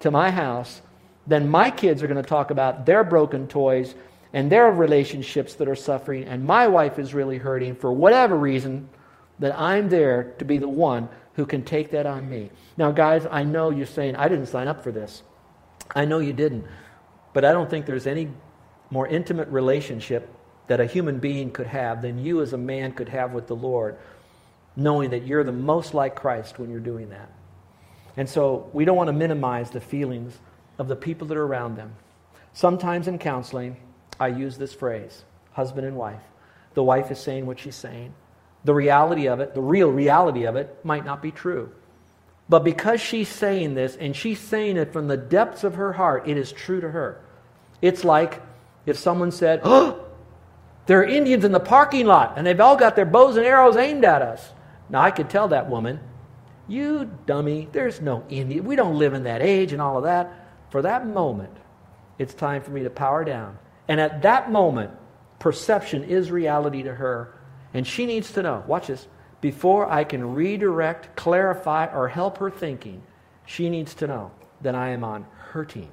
to 0.00 0.10
my 0.10 0.30
house, 0.30 0.82
then 1.26 1.48
my 1.48 1.70
kids 1.70 2.02
are 2.02 2.06
going 2.06 2.22
to 2.22 2.28
talk 2.28 2.50
about 2.50 2.86
their 2.86 3.04
broken 3.04 3.46
toys 3.46 3.94
and 4.32 4.50
their 4.50 4.70
relationships 4.70 5.54
that 5.54 5.68
are 5.68 5.76
suffering, 5.76 6.24
and 6.24 6.44
my 6.44 6.68
wife 6.68 6.98
is 6.98 7.14
really 7.14 7.38
hurting 7.38 7.74
for 7.74 7.92
whatever 7.92 8.36
reason, 8.36 8.88
that 9.38 9.58
I'm 9.58 9.88
there 9.88 10.34
to 10.38 10.44
be 10.44 10.58
the 10.58 10.68
one 10.68 11.08
who 11.34 11.46
can 11.46 11.62
take 11.62 11.92
that 11.92 12.06
on 12.06 12.28
me. 12.28 12.50
Now, 12.76 12.90
guys, 12.90 13.26
I 13.30 13.44
know 13.44 13.70
you're 13.70 13.86
saying, 13.86 14.16
I 14.16 14.28
didn't 14.28 14.46
sign 14.46 14.68
up 14.68 14.82
for 14.82 14.90
this. 14.90 15.22
I 15.94 16.04
know 16.04 16.18
you 16.18 16.32
didn't. 16.32 16.66
But 17.32 17.44
I 17.44 17.52
don't 17.52 17.70
think 17.70 17.86
there's 17.86 18.06
any 18.06 18.28
more 18.90 19.06
intimate 19.06 19.48
relationship 19.48 20.28
that 20.66 20.80
a 20.80 20.86
human 20.86 21.18
being 21.18 21.50
could 21.50 21.68
have 21.68 22.02
than 22.02 22.18
you 22.18 22.42
as 22.42 22.52
a 22.52 22.58
man 22.58 22.92
could 22.92 23.08
have 23.08 23.32
with 23.32 23.46
the 23.46 23.56
Lord, 23.56 23.96
knowing 24.76 25.10
that 25.10 25.26
you're 25.26 25.44
the 25.44 25.52
most 25.52 25.94
like 25.94 26.14
Christ 26.14 26.58
when 26.58 26.70
you're 26.70 26.80
doing 26.80 27.10
that. 27.10 27.30
And 28.18 28.28
so 28.28 28.68
we 28.72 28.84
don't 28.84 28.96
want 28.96 29.06
to 29.06 29.12
minimize 29.12 29.70
the 29.70 29.80
feelings 29.80 30.36
of 30.76 30.88
the 30.88 30.96
people 30.96 31.28
that 31.28 31.36
are 31.36 31.46
around 31.46 31.76
them. 31.76 31.94
Sometimes 32.52 33.06
in 33.06 33.18
counseling, 33.18 33.76
I 34.18 34.26
use 34.26 34.58
this 34.58 34.74
phrase 34.74 35.24
husband 35.52 35.86
and 35.86 35.96
wife. 35.96 36.20
The 36.74 36.82
wife 36.82 37.12
is 37.12 37.18
saying 37.20 37.46
what 37.46 37.60
she's 37.60 37.76
saying. 37.76 38.12
The 38.64 38.74
reality 38.74 39.28
of 39.28 39.38
it, 39.38 39.54
the 39.54 39.60
real 39.60 39.90
reality 39.90 40.44
of 40.46 40.56
it, 40.56 40.84
might 40.84 41.04
not 41.04 41.22
be 41.22 41.30
true. 41.30 41.72
But 42.48 42.64
because 42.64 43.00
she's 43.00 43.28
saying 43.28 43.74
this 43.74 43.94
and 43.94 44.16
she's 44.16 44.40
saying 44.40 44.78
it 44.78 44.92
from 44.92 45.06
the 45.06 45.16
depths 45.16 45.62
of 45.62 45.76
her 45.76 45.92
heart, 45.92 46.28
it 46.28 46.36
is 46.36 46.50
true 46.50 46.80
to 46.80 46.90
her. 46.90 47.20
It's 47.80 48.02
like 48.02 48.42
if 48.84 48.98
someone 48.98 49.30
said, 49.30 49.60
Oh, 49.62 50.04
there 50.86 50.98
are 51.00 51.04
Indians 51.04 51.44
in 51.44 51.52
the 51.52 51.60
parking 51.60 52.06
lot 52.06 52.34
and 52.36 52.44
they've 52.44 52.60
all 52.60 52.76
got 52.76 52.96
their 52.96 53.06
bows 53.06 53.36
and 53.36 53.46
arrows 53.46 53.76
aimed 53.76 54.04
at 54.04 54.22
us. 54.22 54.50
Now, 54.88 55.02
I 55.02 55.12
could 55.12 55.30
tell 55.30 55.48
that 55.48 55.70
woman, 55.70 56.00
you 56.68 57.10
dummy, 57.24 57.68
there's 57.72 58.00
no 58.00 58.24
Indian. 58.28 58.64
We 58.64 58.76
don't 58.76 58.98
live 58.98 59.14
in 59.14 59.24
that 59.24 59.40
age 59.40 59.72
and 59.72 59.80
all 59.80 59.96
of 59.96 60.04
that. 60.04 60.30
For 60.70 60.82
that 60.82 61.06
moment, 61.06 61.56
it's 62.18 62.34
time 62.34 62.62
for 62.62 62.70
me 62.70 62.82
to 62.82 62.90
power 62.90 63.24
down. 63.24 63.58
And 63.88 63.98
at 63.98 64.22
that 64.22 64.52
moment, 64.52 64.90
perception 65.38 66.04
is 66.04 66.30
reality 66.30 66.82
to 66.82 66.94
her. 66.94 67.34
And 67.72 67.86
she 67.86 68.04
needs 68.04 68.32
to 68.32 68.42
know, 68.42 68.62
watch 68.66 68.88
this, 68.88 69.08
before 69.40 69.90
I 69.90 70.04
can 70.04 70.34
redirect, 70.34 71.16
clarify, 71.16 71.86
or 71.86 72.08
help 72.08 72.38
her 72.38 72.50
thinking, 72.50 73.02
she 73.46 73.70
needs 73.70 73.94
to 73.94 74.06
know 74.06 74.30
that 74.60 74.74
I 74.74 74.90
am 74.90 75.04
on 75.04 75.26
her 75.52 75.64
team. 75.64 75.90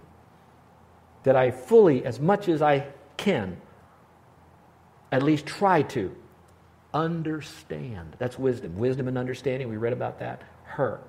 That 1.23 1.37
I 1.37 1.51
fully, 1.51 2.05
as 2.05 2.19
much 2.19 2.49
as 2.49 2.61
I 2.61 2.87
can, 3.15 3.61
at 5.11 5.23
least 5.23 5.45
try 5.45 5.83
to 5.83 6.13
understand. 6.93 8.17
That's 8.19 8.37
wisdom. 8.37 8.75
Wisdom 8.77 9.07
and 9.07 9.17
understanding, 9.17 9.69
we 9.69 9.77
read 9.77 9.93
about 9.93 10.19
that 10.19 10.41
her. 10.75 10.99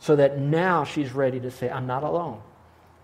So 0.00 0.16
that 0.16 0.38
now 0.38 0.84
she's 0.84 1.12
ready 1.12 1.38
to 1.40 1.50
say, 1.50 1.70
I'm 1.70 1.86
not 1.86 2.02
alone. 2.02 2.40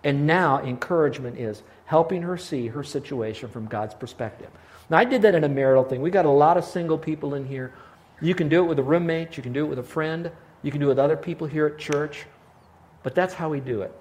And 0.02 0.26
now 0.26 0.62
encouragement 0.62 1.38
is 1.38 1.62
helping 1.84 2.22
her 2.22 2.36
see 2.36 2.68
her 2.68 2.82
situation 2.82 3.48
from 3.48 3.66
God's 3.66 3.94
perspective. 3.94 4.48
Now, 4.90 4.98
I 4.98 5.04
did 5.04 5.22
that 5.22 5.34
in 5.34 5.44
a 5.44 5.48
marital 5.48 5.84
thing. 5.84 6.00
We 6.02 6.10
got 6.10 6.24
a 6.24 6.30
lot 6.30 6.56
of 6.56 6.64
single 6.64 6.98
people 6.98 7.34
in 7.34 7.44
here. 7.44 7.72
You 8.20 8.34
can 8.34 8.48
do 8.48 8.64
it 8.64 8.66
with 8.66 8.78
a 8.78 8.82
roommate, 8.82 9.36
you 9.36 9.42
can 9.42 9.52
do 9.52 9.64
it 9.64 9.68
with 9.68 9.78
a 9.78 9.82
friend, 9.84 10.30
you 10.62 10.70
can 10.70 10.80
do 10.80 10.86
it 10.86 10.90
with 10.90 10.98
other 10.98 11.16
people 11.16 11.46
here 11.46 11.66
at 11.66 11.78
church. 11.78 12.26
But 13.02 13.14
that's 13.14 13.34
how 13.34 13.48
we 13.48 13.60
do 13.60 13.82
it. 13.82 13.92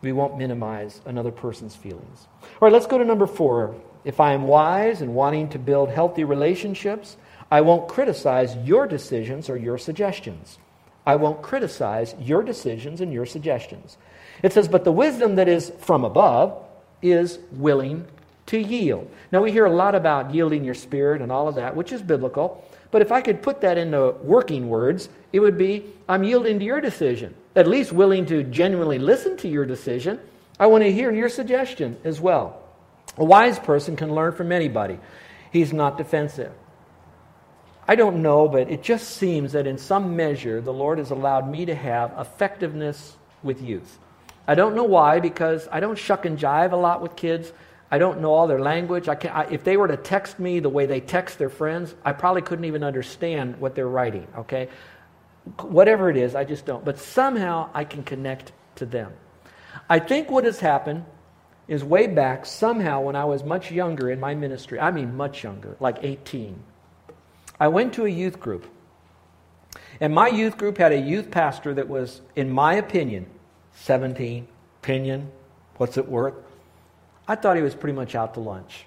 We 0.00 0.12
won't 0.12 0.38
minimize 0.38 1.00
another 1.06 1.30
person's 1.30 1.74
feelings. 1.74 2.28
All 2.42 2.48
right, 2.60 2.72
let's 2.72 2.86
go 2.86 2.98
to 2.98 3.04
number 3.04 3.26
four. 3.26 3.74
If 4.04 4.20
I 4.20 4.32
am 4.32 4.44
wise 4.44 5.00
and 5.02 5.14
wanting 5.14 5.48
to 5.50 5.58
build 5.58 5.88
healthy 5.88 6.24
relationships, 6.24 7.16
I 7.50 7.62
won't 7.62 7.88
criticize 7.88 8.56
your 8.56 8.86
decisions 8.86 9.48
or 9.48 9.56
your 9.56 9.78
suggestions. 9.78 10.58
I 11.06 11.16
won't 11.16 11.40
criticize 11.40 12.14
your 12.20 12.42
decisions 12.42 13.00
and 13.00 13.12
your 13.12 13.24
suggestions. 13.24 13.96
It 14.42 14.52
says, 14.52 14.68
But 14.68 14.84
the 14.84 14.92
wisdom 14.92 15.36
that 15.36 15.48
is 15.48 15.72
from 15.78 16.04
above 16.04 16.62
is 17.00 17.38
willing 17.52 18.06
to 18.46 18.58
yield. 18.58 19.10
Now, 19.32 19.42
we 19.42 19.52
hear 19.52 19.66
a 19.66 19.72
lot 19.72 19.94
about 19.94 20.34
yielding 20.34 20.64
your 20.64 20.74
spirit 20.74 21.22
and 21.22 21.32
all 21.32 21.48
of 21.48 21.54
that, 21.54 21.76
which 21.76 21.92
is 21.92 22.02
biblical. 22.02 22.64
But 22.90 23.02
if 23.02 23.12
I 23.12 23.20
could 23.20 23.42
put 23.42 23.60
that 23.60 23.78
into 23.78 24.14
working 24.22 24.68
words, 24.68 25.08
it 25.32 25.40
would 25.40 25.58
be 25.58 25.84
I'm 26.08 26.24
yielding 26.24 26.58
to 26.58 26.64
your 26.64 26.80
decision, 26.80 27.34
at 27.54 27.66
least 27.66 27.92
willing 27.92 28.26
to 28.26 28.42
genuinely 28.42 28.98
listen 28.98 29.36
to 29.38 29.48
your 29.48 29.66
decision. 29.66 30.18
I 30.58 30.66
want 30.66 30.84
to 30.84 30.92
hear 30.92 31.12
your 31.12 31.28
suggestion 31.28 31.98
as 32.04 32.20
well. 32.20 32.62
A 33.16 33.24
wise 33.24 33.58
person 33.58 33.96
can 33.96 34.14
learn 34.14 34.32
from 34.32 34.52
anybody, 34.52 34.98
he's 35.52 35.72
not 35.72 35.98
defensive. 35.98 36.52
I 37.90 37.94
don't 37.94 38.20
know, 38.20 38.48
but 38.48 38.70
it 38.70 38.82
just 38.82 39.16
seems 39.16 39.52
that 39.52 39.66
in 39.66 39.78
some 39.78 40.14
measure 40.14 40.60
the 40.60 40.74
Lord 40.74 40.98
has 40.98 41.10
allowed 41.10 41.50
me 41.50 41.64
to 41.64 41.74
have 41.74 42.12
effectiveness 42.18 43.16
with 43.42 43.62
youth. 43.62 43.98
I 44.46 44.54
don't 44.54 44.74
know 44.74 44.84
why, 44.84 45.20
because 45.20 45.66
I 45.72 45.80
don't 45.80 45.96
shuck 45.96 46.26
and 46.26 46.38
jive 46.38 46.72
a 46.72 46.76
lot 46.76 47.00
with 47.00 47.16
kids. 47.16 47.50
I 47.90 47.96
don't 47.96 48.20
know 48.20 48.32
all 48.32 48.46
their 48.46 48.60
language. 48.60 49.08
I 49.08 49.14
can't, 49.14 49.34
I, 49.34 49.44
if 49.50 49.64
they 49.64 49.78
were 49.78 49.88
to 49.88 49.96
text 49.96 50.38
me 50.38 50.60
the 50.60 50.68
way 50.68 50.84
they 50.84 51.00
text 51.00 51.38
their 51.38 51.48
friends, 51.48 51.94
I 52.04 52.12
probably 52.12 52.42
couldn't 52.42 52.66
even 52.66 52.84
understand 52.84 53.58
what 53.58 53.74
they're 53.74 53.88
writing, 53.88 54.26
okay? 54.36 54.68
Whatever 55.62 56.10
it 56.10 56.18
is, 56.18 56.34
I 56.34 56.44
just 56.44 56.66
don't. 56.66 56.84
But 56.84 56.98
somehow 56.98 57.70
I 57.72 57.84
can 57.84 58.02
connect 58.02 58.52
to 58.76 58.84
them. 58.84 59.12
I 59.88 59.98
think 59.98 60.30
what 60.30 60.44
has 60.44 60.60
happened 60.60 61.06
is 61.68 61.82
way 61.82 62.06
back, 62.06 62.44
somehow, 62.44 63.00
when 63.00 63.16
I 63.16 63.24
was 63.24 63.44
much 63.44 63.70
younger 63.70 64.10
in 64.10 64.20
my 64.20 64.34
ministry, 64.34 64.78
I 64.78 64.90
mean 64.90 65.16
much 65.16 65.42
younger, 65.42 65.76
like 65.80 65.98
18, 66.02 66.58
I 67.60 67.68
went 67.68 67.94
to 67.94 68.04
a 68.04 68.08
youth 68.08 68.38
group. 68.38 68.66
And 70.00 70.14
my 70.14 70.28
youth 70.28 70.56
group 70.56 70.78
had 70.78 70.92
a 70.92 70.98
youth 70.98 71.30
pastor 71.30 71.74
that 71.74 71.88
was, 71.88 72.20
in 72.36 72.50
my 72.50 72.74
opinion, 72.74 73.26
17, 73.74 74.46
opinion, 74.82 75.30
what's 75.76 75.96
it 75.96 76.08
worth? 76.08 76.34
I 77.26 77.34
thought 77.34 77.56
he 77.56 77.62
was 77.62 77.74
pretty 77.74 77.96
much 77.96 78.14
out 78.14 78.34
to 78.34 78.40
lunch. 78.40 78.86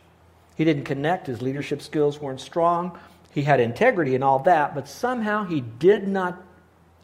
He 0.55 0.63
didn't 0.63 0.85
connect, 0.85 1.27
his 1.27 1.41
leadership 1.41 1.81
skills 1.81 2.19
weren't 2.19 2.41
strong, 2.41 2.97
He 3.33 3.43
had 3.43 3.59
integrity 3.59 4.13
and 4.15 4.23
all 4.23 4.39
that, 4.39 4.75
but 4.75 4.87
somehow 4.87 5.45
he 5.45 5.61
did 5.61 6.07
not 6.07 6.41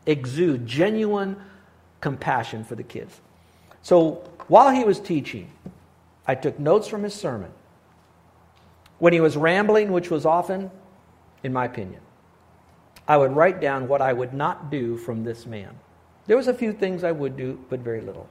exude 0.06 0.68
genuine 0.68 1.38
compassion 2.02 2.64
for 2.64 2.76
the 2.76 2.84
kids. 2.84 3.22
So 3.82 4.30
while 4.48 4.72
he 4.72 4.84
was 4.84 5.00
teaching, 5.00 5.50
I 6.28 6.36
took 6.36 6.60
notes 6.60 6.88
from 6.88 7.04
his 7.04 7.14
sermon. 7.14 7.52
When 9.00 9.14
he 9.14 9.22
was 9.22 9.38
rambling, 9.38 9.92
which 9.92 10.12
was 10.12 10.26
often, 10.26 10.70
in 11.44 11.54
my 11.54 11.66
opinion, 11.66 12.02
I 13.08 13.18
would 13.18 13.36
write 13.36 13.62
down 13.62 13.88
what 13.88 14.02
I 14.02 14.14
would 14.14 14.34
not 14.34 14.70
do 14.70 14.98
from 14.98 15.24
this 15.24 15.46
man. 15.46 15.80
There 16.26 16.38
was 16.38 16.48
a 16.48 16.54
few 16.54 16.74
things 16.74 17.04
I 17.04 17.12
would 17.12 17.38
do, 17.38 17.60
but 17.70 17.80
very 17.80 18.02
little. 18.02 18.28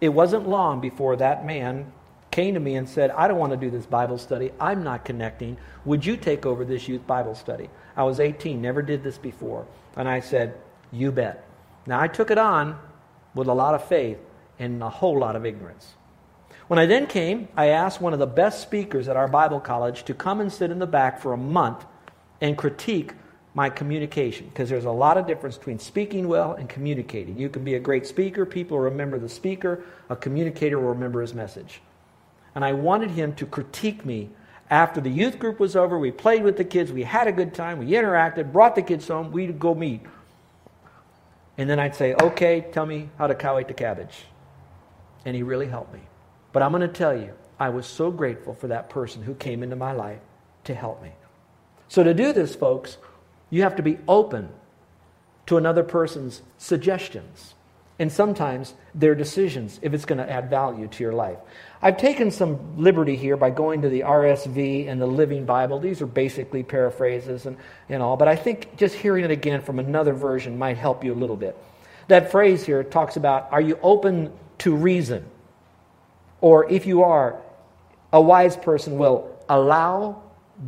It 0.00 0.10
wasn't 0.10 0.48
long 0.48 0.80
before 0.80 1.16
that 1.16 1.46
man 1.46 1.90
came 2.30 2.54
to 2.54 2.60
me 2.60 2.74
and 2.74 2.88
said, 2.88 3.10
I 3.12 3.28
don't 3.28 3.38
want 3.38 3.52
to 3.52 3.56
do 3.56 3.70
this 3.70 3.86
Bible 3.86 4.18
study. 4.18 4.52
I'm 4.60 4.82
not 4.82 5.04
connecting. 5.04 5.56
Would 5.84 6.04
you 6.04 6.16
take 6.16 6.44
over 6.44 6.64
this 6.64 6.88
youth 6.88 7.06
Bible 7.06 7.34
study? 7.34 7.70
I 7.96 8.02
was 8.02 8.20
18, 8.20 8.60
never 8.60 8.82
did 8.82 9.02
this 9.02 9.16
before. 9.16 9.66
And 9.96 10.08
I 10.08 10.20
said, 10.20 10.54
You 10.90 11.12
bet. 11.12 11.46
Now 11.86 12.00
I 12.00 12.08
took 12.08 12.30
it 12.30 12.38
on 12.38 12.78
with 13.34 13.48
a 13.48 13.54
lot 13.54 13.74
of 13.74 13.86
faith 13.86 14.18
and 14.58 14.82
a 14.82 14.90
whole 14.90 15.18
lot 15.18 15.36
of 15.36 15.46
ignorance. 15.46 15.94
When 16.66 16.78
I 16.78 16.86
then 16.86 17.06
came, 17.06 17.48
I 17.56 17.68
asked 17.68 18.00
one 18.00 18.12
of 18.12 18.18
the 18.18 18.26
best 18.26 18.62
speakers 18.62 19.06
at 19.06 19.16
our 19.16 19.28
Bible 19.28 19.60
college 19.60 20.04
to 20.04 20.14
come 20.14 20.40
and 20.40 20.52
sit 20.52 20.70
in 20.70 20.78
the 20.78 20.86
back 20.86 21.20
for 21.20 21.32
a 21.32 21.38
month 21.38 21.84
and 22.40 22.56
critique 22.56 23.12
my 23.54 23.70
communication 23.70 24.48
because 24.48 24.68
there's 24.68 24.84
a 24.84 24.90
lot 24.90 25.16
of 25.16 25.26
difference 25.26 25.56
between 25.56 25.78
speaking 25.78 26.26
well 26.26 26.54
and 26.54 26.68
communicating. 26.68 27.38
You 27.38 27.48
can 27.48 27.62
be 27.62 27.74
a 27.74 27.80
great 27.80 28.06
speaker, 28.06 28.44
people 28.44 28.78
remember 28.78 29.18
the 29.18 29.28
speaker, 29.28 29.84
a 30.10 30.16
communicator 30.16 30.78
will 30.78 30.88
remember 30.88 31.20
his 31.20 31.34
message. 31.34 31.80
And 32.54 32.64
I 32.64 32.72
wanted 32.72 33.10
him 33.10 33.34
to 33.36 33.46
critique 33.46 34.04
me 34.04 34.30
after 34.70 35.00
the 35.00 35.10
youth 35.10 35.38
group 35.38 35.60
was 35.60 35.76
over. 35.76 35.98
We 35.98 36.10
played 36.10 36.42
with 36.42 36.56
the 36.56 36.64
kids, 36.64 36.90
we 36.92 37.04
had 37.04 37.28
a 37.28 37.32
good 37.32 37.54
time, 37.54 37.78
we 37.78 37.86
interacted, 37.86 38.52
brought 38.52 38.74
the 38.74 38.82
kids 38.82 39.06
home, 39.06 39.30
we'd 39.30 39.58
go 39.58 39.74
meet. 39.74 40.02
And 41.56 41.70
then 41.70 41.78
I'd 41.78 41.94
say, 41.94 42.14
okay, 42.20 42.66
tell 42.72 42.86
me 42.86 43.10
how 43.18 43.28
to 43.28 43.34
cow 43.34 43.58
eat 43.60 43.68
the 43.68 43.74
cabbage. 43.74 44.24
And 45.24 45.36
he 45.36 45.44
really 45.44 45.66
helped 45.66 45.94
me. 45.94 46.00
But 46.52 46.62
I'm 46.62 46.72
going 46.72 46.82
to 46.82 46.88
tell 46.88 47.16
you, 47.16 47.32
I 47.58 47.68
was 47.68 47.86
so 47.86 48.10
grateful 48.10 48.54
for 48.54 48.66
that 48.68 48.90
person 48.90 49.22
who 49.22 49.34
came 49.34 49.62
into 49.62 49.76
my 49.76 49.92
life 49.92 50.18
to 50.64 50.74
help 50.74 51.00
me. 51.02 51.12
So, 51.88 52.02
to 52.02 52.14
do 52.14 52.32
this, 52.32 52.54
folks, 52.54 52.98
you 53.50 53.62
have 53.62 53.76
to 53.76 53.82
be 53.82 53.98
open 54.08 54.48
to 55.46 55.56
another 55.56 55.82
person's 55.82 56.42
suggestions 56.58 57.54
and 57.98 58.10
sometimes 58.10 58.74
their 58.94 59.14
decisions 59.14 59.78
if 59.82 59.94
it's 59.94 60.04
going 60.04 60.18
to 60.18 60.28
add 60.28 60.50
value 60.50 60.88
to 60.88 61.04
your 61.04 61.12
life. 61.12 61.38
I've 61.80 61.96
taken 61.96 62.30
some 62.30 62.76
liberty 62.76 63.14
here 63.14 63.36
by 63.36 63.50
going 63.50 63.82
to 63.82 63.88
the 63.88 64.00
RSV 64.00 64.88
and 64.88 65.00
the 65.00 65.06
Living 65.06 65.44
Bible. 65.44 65.78
These 65.78 66.02
are 66.02 66.06
basically 66.06 66.62
paraphrases 66.62 67.46
and, 67.46 67.56
and 67.88 68.02
all, 68.02 68.16
but 68.16 68.26
I 68.26 68.34
think 68.34 68.76
just 68.76 68.94
hearing 68.94 69.24
it 69.24 69.30
again 69.30 69.62
from 69.62 69.78
another 69.78 70.12
version 70.12 70.58
might 70.58 70.76
help 70.76 71.04
you 71.04 71.12
a 71.12 71.14
little 71.14 71.36
bit. 71.36 71.56
That 72.08 72.30
phrase 72.32 72.64
here 72.66 72.82
talks 72.82 73.16
about 73.16 73.48
are 73.52 73.60
you 73.60 73.78
open 73.82 74.32
to 74.58 74.74
reason? 74.74 75.24
Or 76.40 76.70
if 76.70 76.86
you 76.86 77.02
are, 77.02 77.40
a 78.12 78.20
wise 78.20 78.56
person 78.56 78.98
will 78.98 79.30
allow 79.48 80.22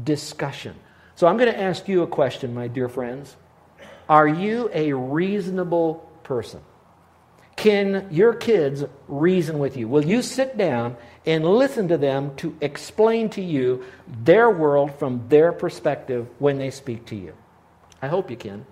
discussion. 0.04 0.76
So 1.16 1.26
I'm 1.26 1.38
going 1.38 1.52
to 1.52 1.60
ask 1.60 1.88
you 1.88 2.02
a 2.02 2.06
question, 2.06 2.52
my 2.54 2.68
dear 2.68 2.90
friends. 2.90 3.36
Are 4.06 4.28
you 4.28 4.70
a 4.72 4.92
reasonable 4.92 5.94
person? 6.22 6.60
Can 7.56 8.06
your 8.10 8.34
kids 8.34 8.84
reason 9.08 9.58
with 9.58 9.78
you? 9.78 9.88
Will 9.88 10.04
you 10.04 10.20
sit 10.20 10.58
down 10.58 10.96
and 11.24 11.42
listen 11.42 11.88
to 11.88 11.96
them 11.96 12.36
to 12.36 12.54
explain 12.60 13.30
to 13.30 13.40
you 13.40 13.82
their 14.06 14.50
world 14.50 14.94
from 14.98 15.26
their 15.28 15.52
perspective 15.52 16.28
when 16.38 16.58
they 16.58 16.70
speak 16.70 17.06
to 17.06 17.16
you? 17.16 17.32
I 18.02 18.08
hope 18.08 18.30
you 18.30 18.36
can. 18.36 18.66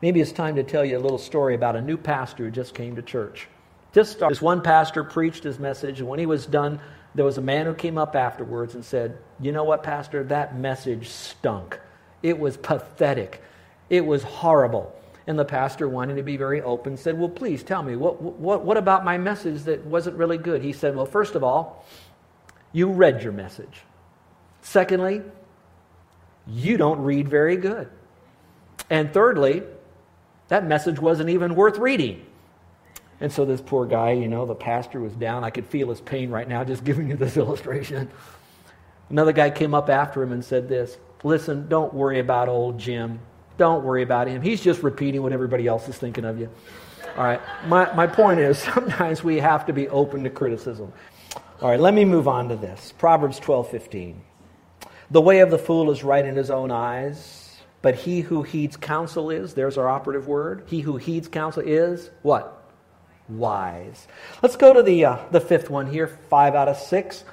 Maybe 0.00 0.22
it's 0.22 0.32
time 0.32 0.56
to 0.56 0.64
tell 0.64 0.84
you 0.84 0.96
a 0.96 0.98
little 0.98 1.18
story 1.18 1.54
about 1.54 1.76
a 1.76 1.82
new 1.82 1.98
pastor 1.98 2.44
who 2.44 2.50
just 2.50 2.74
came 2.74 2.96
to 2.96 3.02
church. 3.02 3.48
Just 3.94 4.18
this 4.18 4.42
one 4.42 4.60
pastor 4.60 5.04
preached 5.04 5.44
his 5.44 5.60
message, 5.60 6.00
and 6.00 6.08
when 6.08 6.18
he 6.18 6.26
was 6.26 6.46
done, 6.46 6.80
there 7.14 7.24
was 7.24 7.38
a 7.38 7.42
man 7.42 7.66
who 7.66 7.74
came 7.74 7.96
up 7.96 8.16
afterwards 8.16 8.74
and 8.74 8.84
said, 8.84 9.16
You 9.40 9.52
know 9.52 9.62
what, 9.62 9.84
Pastor? 9.84 10.24
That 10.24 10.58
message 10.58 11.08
stunk. 11.08 11.78
It 12.20 12.38
was 12.38 12.56
pathetic. 12.56 13.40
It 13.88 14.04
was 14.04 14.24
horrible. 14.24 14.92
And 15.26 15.38
the 15.38 15.44
pastor, 15.44 15.88
wanting 15.88 16.16
to 16.16 16.22
be 16.22 16.36
very 16.36 16.60
open, 16.60 16.96
said, 16.96 17.16
Well, 17.16 17.28
please 17.28 17.62
tell 17.62 17.84
me, 17.84 17.94
what, 17.94 18.20
what, 18.20 18.64
what 18.64 18.76
about 18.76 19.04
my 19.04 19.16
message 19.16 19.62
that 19.62 19.86
wasn't 19.86 20.16
really 20.16 20.38
good? 20.38 20.60
He 20.60 20.72
said, 20.72 20.96
Well, 20.96 21.06
first 21.06 21.36
of 21.36 21.44
all, 21.44 21.86
you 22.72 22.90
read 22.90 23.22
your 23.22 23.32
message. 23.32 23.82
Secondly, 24.60 25.22
you 26.48 26.76
don't 26.76 27.00
read 27.00 27.28
very 27.28 27.56
good. 27.56 27.88
And 28.90 29.14
thirdly, 29.14 29.62
that 30.48 30.66
message 30.66 30.98
wasn't 30.98 31.30
even 31.30 31.54
worth 31.54 31.78
reading. 31.78 32.26
And 33.20 33.32
so 33.32 33.44
this 33.44 33.60
poor 33.60 33.86
guy, 33.86 34.12
you 34.12 34.28
know, 34.28 34.46
the 34.46 34.54
pastor 34.54 35.00
was 35.00 35.12
down. 35.12 35.44
I 35.44 35.50
could 35.50 35.66
feel 35.66 35.88
his 35.90 36.00
pain 36.00 36.30
right 36.30 36.48
now 36.48 36.64
just 36.64 36.84
giving 36.84 37.08
you 37.10 37.16
this 37.16 37.36
illustration. 37.36 38.10
Another 39.10 39.32
guy 39.32 39.50
came 39.50 39.74
up 39.74 39.88
after 39.88 40.22
him 40.22 40.32
and 40.32 40.44
said 40.44 40.68
this 40.68 40.98
Listen, 41.22 41.68
don't 41.68 41.94
worry 41.94 42.20
about 42.20 42.48
old 42.48 42.78
Jim. 42.78 43.20
Don't 43.56 43.84
worry 43.84 44.02
about 44.02 44.26
him. 44.26 44.42
He's 44.42 44.60
just 44.60 44.82
repeating 44.82 45.22
what 45.22 45.32
everybody 45.32 45.66
else 45.66 45.88
is 45.88 45.96
thinking 45.96 46.24
of 46.24 46.40
you. 46.40 46.50
All 47.16 47.24
right. 47.24 47.40
My, 47.66 47.92
my 47.94 48.06
point 48.06 48.40
is 48.40 48.58
sometimes 48.74 49.22
we 49.22 49.38
have 49.38 49.66
to 49.66 49.72
be 49.72 49.88
open 49.88 50.24
to 50.24 50.30
criticism. 50.30 50.92
All 51.62 51.70
right, 51.70 51.80
let 51.80 51.94
me 51.94 52.04
move 52.04 52.26
on 52.26 52.48
to 52.48 52.56
this. 52.56 52.92
Proverbs 52.98 53.38
12 53.38 53.70
15. 53.70 54.20
The 55.10 55.20
way 55.20 55.38
of 55.38 55.50
the 55.50 55.58
fool 55.58 55.90
is 55.90 56.02
right 56.02 56.24
in 56.24 56.34
his 56.34 56.50
own 56.50 56.70
eyes, 56.70 57.56
but 57.80 57.94
he 57.94 58.22
who 58.22 58.42
heeds 58.42 58.76
counsel 58.76 59.30
is, 59.30 59.54
there's 59.54 59.78
our 59.78 59.88
operative 59.88 60.26
word. 60.26 60.64
He 60.66 60.80
who 60.80 60.96
heeds 60.96 61.28
counsel 61.28 61.62
is 61.64 62.10
what? 62.22 62.63
Wise. 63.28 64.06
Let's 64.42 64.56
go 64.56 64.72
to 64.72 64.82
the, 64.82 65.04
uh, 65.04 65.18
the 65.30 65.40
fifth 65.40 65.70
one 65.70 65.90
here, 65.90 66.06
five 66.06 66.54
out 66.54 66.68
of 66.68 66.76
six. 66.76 67.24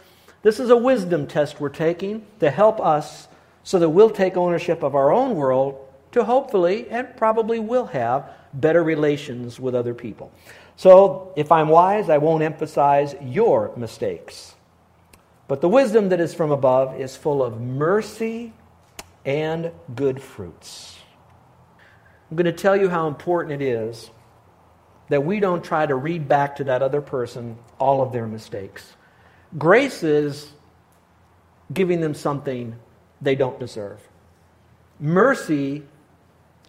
This 0.42 0.60
is 0.60 0.70
a 0.70 0.78
wisdom 0.78 1.28
test 1.28 1.60
we're 1.60 1.70
taking 1.70 2.26
to 2.40 2.50
help 2.50 2.80
us 2.80 3.28
so 3.64 3.78
that 3.80 3.90
we'll 3.90 4.10
take 4.10 4.38
ownership 4.38 4.84
of 4.84 4.96
our 4.96 5.12
own 5.12 5.36
world 5.36 5.88
to 6.14 6.24
hopefully 6.24 6.88
and 6.90 7.16
probably 7.16 7.60
will 7.60 7.86
have 7.88 8.30
better 8.54 8.84
relations 8.84 9.60
with 9.60 9.76
other 9.76 9.94
people. 9.94 10.32
So, 10.76 11.32
if 11.36 11.52
I'm 11.52 11.70
wise, 11.70 12.10
I 12.10 12.18
won't 12.18 12.44
emphasize 12.44 13.16
your 13.22 13.72
mistakes. 13.78 14.56
But 15.48 15.62
the 15.62 15.70
wisdom 15.70 16.10
that 16.10 16.20
is 16.20 16.34
from 16.34 16.52
above 16.52 17.00
is 17.00 17.16
full 17.16 17.44
of 17.44 17.62
mercy 17.62 18.54
and 19.26 19.72
good 19.94 20.22
fruits. 20.22 20.98
I'm 22.30 22.38
going 22.38 22.46
to 22.46 22.52
tell 22.52 22.76
you 22.76 22.90
how 22.90 23.08
important 23.08 23.62
it 23.62 23.66
is 23.66 24.10
that 25.12 25.26
we 25.26 25.42
don't 25.42 25.62
try 25.62 25.86
to 25.86 25.94
read 25.94 26.26
back 26.30 26.56
to 26.56 26.64
that 26.64 26.82
other 26.82 27.02
person 27.02 27.58
all 27.80 28.02
of 28.02 28.14
their 28.14 28.26
mistakes. 28.26 28.94
Grace 29.58 30.04
is 30.04 30.54
giving 31.74 32.00
them 32.00 32.14
something 32.14 32.74
they 33.22 33.36
don't 33.36 33.60
deserve. 33.60 34.00
Mercy 35.02 35.84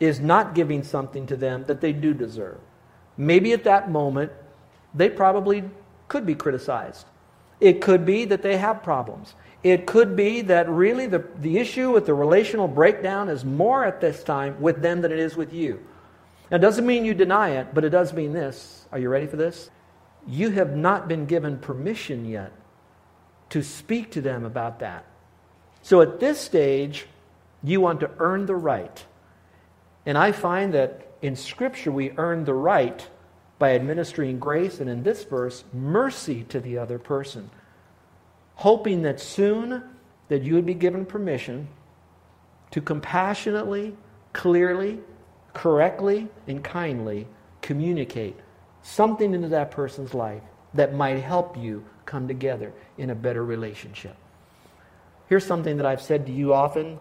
is 0.01 0.19
not 0.19 0.57
giving 0.57 0.83
something 0.83 1.25
to 1.25 1.37
them 1.37 1.63
that 1.67 1.81
they 1.81 1.93
do 1.93 2.13
deserve. 2.13 2.59
Maybe 3.17 3.53
at 3.53 3.63
that 3.63 3.93
moment, 3.93 4.33
they 4.93 5.09
probably 5.09 5.63
could 6.09 6.27
be 6.27 6.35
criticized. 6.35 7.07
It 7.61 7.81
could 7.81 8.05
be 8.05 8.25
that 8.25 8.43
they 8.43 8.57
have 8.57 8.83
problems. 8.83 9.37
It 9.63 9.87
could 9.87 10.17
be 10.17 10.41
that 10.43 10.69
really 10.69 11.07
the, 11.07 11.25
the 11.37 11.59
issue 11.59 11.93
with 11.93 12.07
the 12.07 12.15
relational 12.15 12.67
breakdown 12.67 13.29
is 13.29 13.45
more 13.45 13.85
at 13.85 14.01
this 14.01 14.25
time 14.25 14.61
with 14.61 14.83
them 14.83 15.01
than 15.01 15.13
it 15.13 15.21
is 15.21 15.37
with 15.37 15.53
you. 15.53 15.79
Now, 16.53 16.57
it 16.57 16.61
doesn't 16.61 16.85
mean 16.85 17.07
you 17.07 17.15
deny 17.15 17.53
it, 17.53 17.69
but 17.73 17.83
it 17.83 17.89
does 17.89 18.13
mean 18.13 18.35
this. 18.35 18.85
Are 18.93 18.99
you 18.99 19.09
ready 19.09 19.27
for 19.27 19.37
this? 19.37 19.71
You 20.29 20.51
have 20.51 20.77
not 20.77 21.09
been 21.09 21.25
given 21.25 21.59
permission 21.59 22.27
yet 22.27 22.53
to 23.49 23.63
speak 23.63 24.11
to 24.13 24.21
them 24.21 24.45
about 24.45 24.81
that. 24.81 25.07
So 25.81 26.03
at 26.03 26.21
this 26.21 26.39
stage, 26.39 27.07
you 27.65 27.81
want 27.81 28.01
to 28.01 28.11
earn 28.19 28.45
the 28.45 28.55
right. 28.55 29.03
And 30.05 30.19
I 30.19 30.33
find 30.33 30.75
that 30.75 31.13
in 31.23 31.37
Scripture, 31.37 31.91
we 31.91 32.11
earn 32.19 32.45
the 32.45 32.53
right 32.53 33.09
by 33.59 33.75
administering 33.75 34.39
grace, 34.39 34.79
and 34.79 34.91
in 34.91 35.05
this 35.05 35.25
verse, 35.25 35.65
mercy 35.73 36.45
to 36.51 36.61
the 36.61 36.77
other 36.77 36.99
person, 36.99 37.49
hoping 38.57 39.03
that 39.03 39.21
soon 39.21 39.83
that 40.29 40.43
you 40.43 40.55
would 40.55 40.67
be 40.67 40.75
given 40.75 41.07
permission 41.07 41.69
to 42.73 42.83
compassionately, 42.83 43.97
clearly, 44.35 44.99
correctly 45.55 46.29
and 46.47 46.63
kindly 46.63 47.27
communicate 47.61 48.37
something 48.83 49.35
into 49.35 49.49
that 49.49 49.71
person's 49.71 50.15
life 50.15 50.43
that 50.75 50.95
might 50.95 51.19
help 51.19 51.57
you 51.57 51.85
come 52.07 52.27
together 52.27 52.73
in 52.99 53.11
a 53.11 53.15
better 53.15 53.45
relationship. 53.45 54.17
Here's 55.29 55.47
something 55.47 55.77
that 55.77 55.87
I've 55.87 56.03
said 56.03 56.27
to 56.27 56.33
you 56.33 56.53
often. 56.53 57.01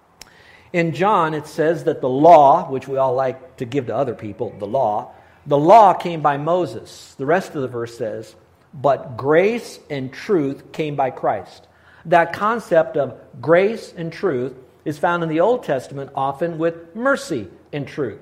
In 0.74 0.94
John, 0.94 1.34
it 1.34 1.48
says 1.48 1.84
that 1.86 2.02
the 2.02 2.10
law, 2.10 2.70
which 2.70 2.88
we 2.88 2.98
all 2.98 3.14
like 3.14 3.58
to 3.58 3.66
give 3.66 3.88
to 3.88 3.96
other 3.96 4.14
people, 4.14 4.56
the 4.58 4.68
law, 4.68 5.12
the 5.46 5.58
law 5.58 5.94
came 5.94 6.22
by 6.22 6.38
Moses. 6.38 7.16
The 7.18 7.26
rest 7.26 7.56
of 7.56 7.62
the 7.62 7.68
verse 7.68 7.98
says, 7.98 8.36
but 8.74 9.18
grace 9.18 9.80
and 9.90 10.14
truth 10.14 10.72
came 10.72 10.96
by 10.96 11.10
Christ. 11.10 11.68
That 12.06 12.34
concept 12.34 12.96
of 12.96 13.20
grace 13.42 13.94
and 13.96 14.14
truth 14.14 14.54
is 14.86 14.98
found 14.98 15.24
in 15.24 15.30
the 15.30 15.42
Old 15.42 15.64
Testament 15.64 16.12
often 16.16 16.58
with 16.58 16.96
mercy 16.96 17.50
and 17.74 17.88
truth. 17.88 18.20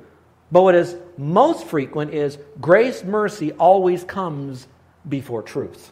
But 0.52 0.64
what 0.64 0.76
is 0.76 0.96
most 1.18 1.68
frequent 1.68 2.14
is 2.14 2.38
grace, 2.60 3.04
mercy 3.04 3.52
always 3.54 4.04
comes 4.04 4.68
before 5.08 5.44
truth. 5.44 5.92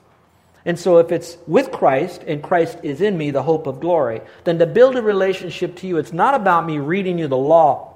And 0.66 0.78
so, 0.78 0.98
if 0.98 1.12
it's 1.12 1.38
with 1.48 1.72
Christ 1.72 2.24
and 2.28 2.44
Christ 2.44 2.80
is 2.84 3.00
in 3.00 3.18
me, 3.18 3.32
the 3.32 3.44
hope 3.44 3.68
of 3.68 3.80
glory, 3.80 4.22
then 4.44 4.60
to 4.60 4.66
build 4.66 4.98
a 4.98 5.02
relationship 5.02 5.78
to 5.78 5.88
you, 5.88 5.98
it's 5.98 6.12
not 6.12 6.34
about 6.34 6.66
me 6.66 6.80
reading 6.80 7.18
you 7.18 7.28
the 7.28 7.38
law 7.38 7.96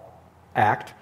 act, 0.55 0.93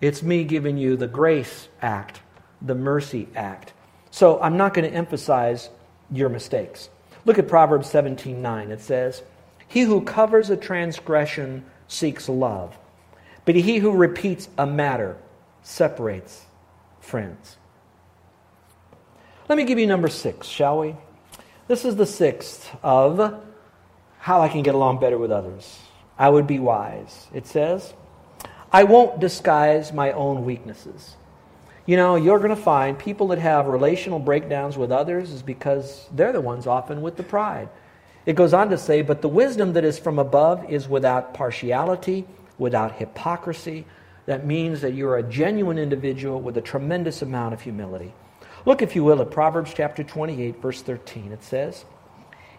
it's 0.00 0.22
me 0.22 0.44
giving 0.44 0.76
you 0.76 0.96
the 0.96 1.08
grace 1.08 1.68
act, 1.82 2.20
the 2.62 2.74
mercy 2.74 3.28
act. 3.34 3.72
So, 4.12 4.40
I'm 4.40 4.56
not 4.56 4.74
going 4.74 4.88
to 4.88 4.96
emphasize 4.96 5.70
your 6.12 6.28
mistakes. 6.28 6.88
Look 7.24 7.38
at 7.38 7.48
Proverbs 7.48 7.88
17 7.88 8.40
9. 8.40 8.70
It 8.70 8.80
says, 8.80 9.22
He 9.66 9.80
who 9.80 10.02
covers 10.02 10.50
a 10.50 10.56
transgression 10.56 11.64
seeks 11.88 12.28
love 12.28 12.76
but 13.50 13.56
he 13.56 13.78
who 13.78 13.90
repeats 13.90 14.48
a 14.56 14.64
matter 14.64 15.16
separates 15.64 16.46
friends. 17.00 17.56
Let 19.48 19.56
me 19.56 19.64
give 19.64 19.76
you 19.76 19.88
number 19.88 20.06
six, 20.06 20.46
shall 20.46 20.78
we? 20.78 20.94
This 21.66 21.84
is 21.84 21.96
the 21.96 22.06
sixth 22.06 22.70
of 22.84 23.42
how 24.20 24.40
I 24.40 24.48
can 24.48 24.62
get 24.62 24.76
along 24.76 25.00
better 25.00 25.18
with 25.18 25.32
others. 25.32 25.80
I 26.16 26.28
would 26.28 26.46
be 26.46 26.60
wise. 26.60 27.26
It 27.34 27.44
says, 27.44 27.92
I 28.72 28.84
won't 28.84 29.18
disguise 29.18 29.92
my 29.92 30.12
own 30.12 30.44
weaknesses. 30.44 31.16
You 31.86 31.96
know, 31.96 32.14
you're 32.14 32.38
going 32.38 32.50
to 32.50 32.54
find 32.54 32.96
people 32.96 33.26
that 33.28 33.40
have 33.40 33.66
relational 33.66 34.20
breakdowns 34.20 34.78
with 34.78 34.92
others 34.92 35.32
is 35.32 35.42
because 35.42 36.06
they're 36.12 36.32
the 36.32 36.40
ones 36.40 36.68
often 36.68 37.02
with 37.02 37.16
the 37.16 37.24
pride. 37.24 37.68
It 38.26 38.36
goes 38.36 38.54
on 38.54 38.70
to 38.70 38.78
say, 38.78 39.02
But 39.02 39.22
the 39.22 39.28
wisdom 39.28 39.72
that 39.72 39.84
is 39.84 39.98
from 39.98 40.20
above 40.20 40.70
is 40.70 40.88
without 40.88 41.34
partiality 41.34 42.26
without 42.60 42.96
hypocrisy. 42.96 43.86
That 44.26 44.46
means 44.46 44.82
that 44.82 44.94
you're 44.94 45.16
a 45.16 45.22
genuine 45.24 45.78
individual 45.78 46.40
with 46.40 46.56
a 46.56 46.60
tremendous 46.60 47.22
amount 47.22 47.54
of 47.54 47.62
humility. 47.62 48.14
Look, 48.64 48.82
if 48.82 48.94
you 48.94 49.02
will, 49.02 49.20
at 49.20 49.30
Proverbs 49.30 49.72
chapter 49.74 50.04
28, 50.04 50.60
verse 50.60 50.82
13. 50.82 51.32
It 51.32 51.42
says, 51.42 51.84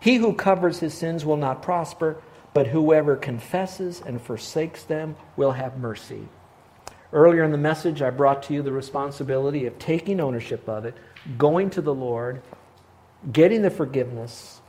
He 0.02 0.16
who 0.16 0.34
covers 0.34 0.80
his 0.80 0.94
sins 0.94 1.24
will 1.24 1.38
not 1.38 1.62
prosper, 1.62 2.22
but 2.54 2.68
whoever 2.68 3.16
confesses 3.16 4.02
and 4.06 4.22
forsakes 4.22 4.84
them 4.84 5.16
will 5.38 5.52
have 5.52 5.78
mercy. 5.78 6.28
Earlier 7.14 7.44
in 7.44 7.52
the 7.52 7.58
message, 7.58 8.02
I 8.02 8.10
brought 8.10 8.44
to 8.44 8.54
you 8.54 8.62
the 8.62 8.72
responsibility 8.72 9.66
of 9.66 9.78
taking 9.78 10.20
ownership 10.20 10.68
of 10.68 10.86
it, 10.86 10.96
going 11.38 11.70
to 11.72 11.82
the 11.82 11.94
Lord, 11.94 12.42
getting 13.32 13.62
the 13.62 13.70
forgiveness, 13.70 14.61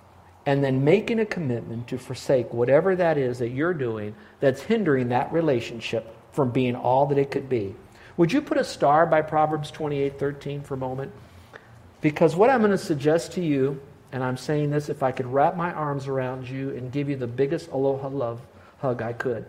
and 0.45 0.63
then 0.63 0.85
making 0.85 1.21
a 1.21 1.27
commitment 1.27 1.89
to 1.89 1.99
forsake 1.99 2.53
whatever 2.53 2.97
that 2.97 3.17
is 3.17 3.39
that 3.39 3.51
you're 3.51 3.75
doing 3.75 4.15
that's 4.41 4.63
hindering 4.63 5.09
that 5.09 5.33
relationship 5.33 6.15
from 6.33 6.51
being 6.51 6.75
all 6.75 7.07
that 7.07 7.19
it 7.19 7.31
could 7.31 7.49
be. 7.49 7.75
Would 8.17 8.33
you 8.33 8.43
put 8.43 8.59
a 8.59 8.65
star 8.65 9.07
by 9.07 9.23
Proverbs 9.23 9.71
28 9.71 10.19
13 10.19 10.63
for 10.63 10.75
a 10.75 10.79
moment? 10.79 11.13
Because 12.01 12.35
what 12.35 12.51
I'm 12.51 12.61
going 12.61 12.73
to 12.73 12.79
suggest 12.79 13.33
to 13.33 13.41
you, 13.41 13.81
and 14.11 14.25
I'm 14.25 14.37
saying 14.37 14.71
this 14.71 14.89
if 14.89 15.03
I 15.03 15.13
could 15.13 15.27
wrap 15.27 15.57
my 15.57 15.73
arms 15.73 16.09
around 16.09 16.49
you 16.49 16.71
and 16.71 16.93
give 16.93 17.09
you 17.09 17.17
the 17.17 17.27
biggest 17.27 17.71
aloha 17.71 18.09
love 18.09 18.41
hug 18.79 19.01
I 19.01 19.13
could. 19.13 19.47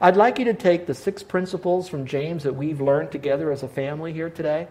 I'd 0.00 0.16
like 0.16 0.38
you 0.38 0.44
to 0.44 0.54
take 0.54 0.86
the 0.86 0.94
six 0.94 1.22
principles 1.22 1.88
from 1.88 2.06
James 2.06 2.44
that 2.44 2.54
we've 2.54 2.80
learned 2.80 3.10
together 3.10 3.50
as 3.50 3.62
a 3.62 3.68
family 3.68 4.12
here 4.12 4.30
today. 4.30 4.68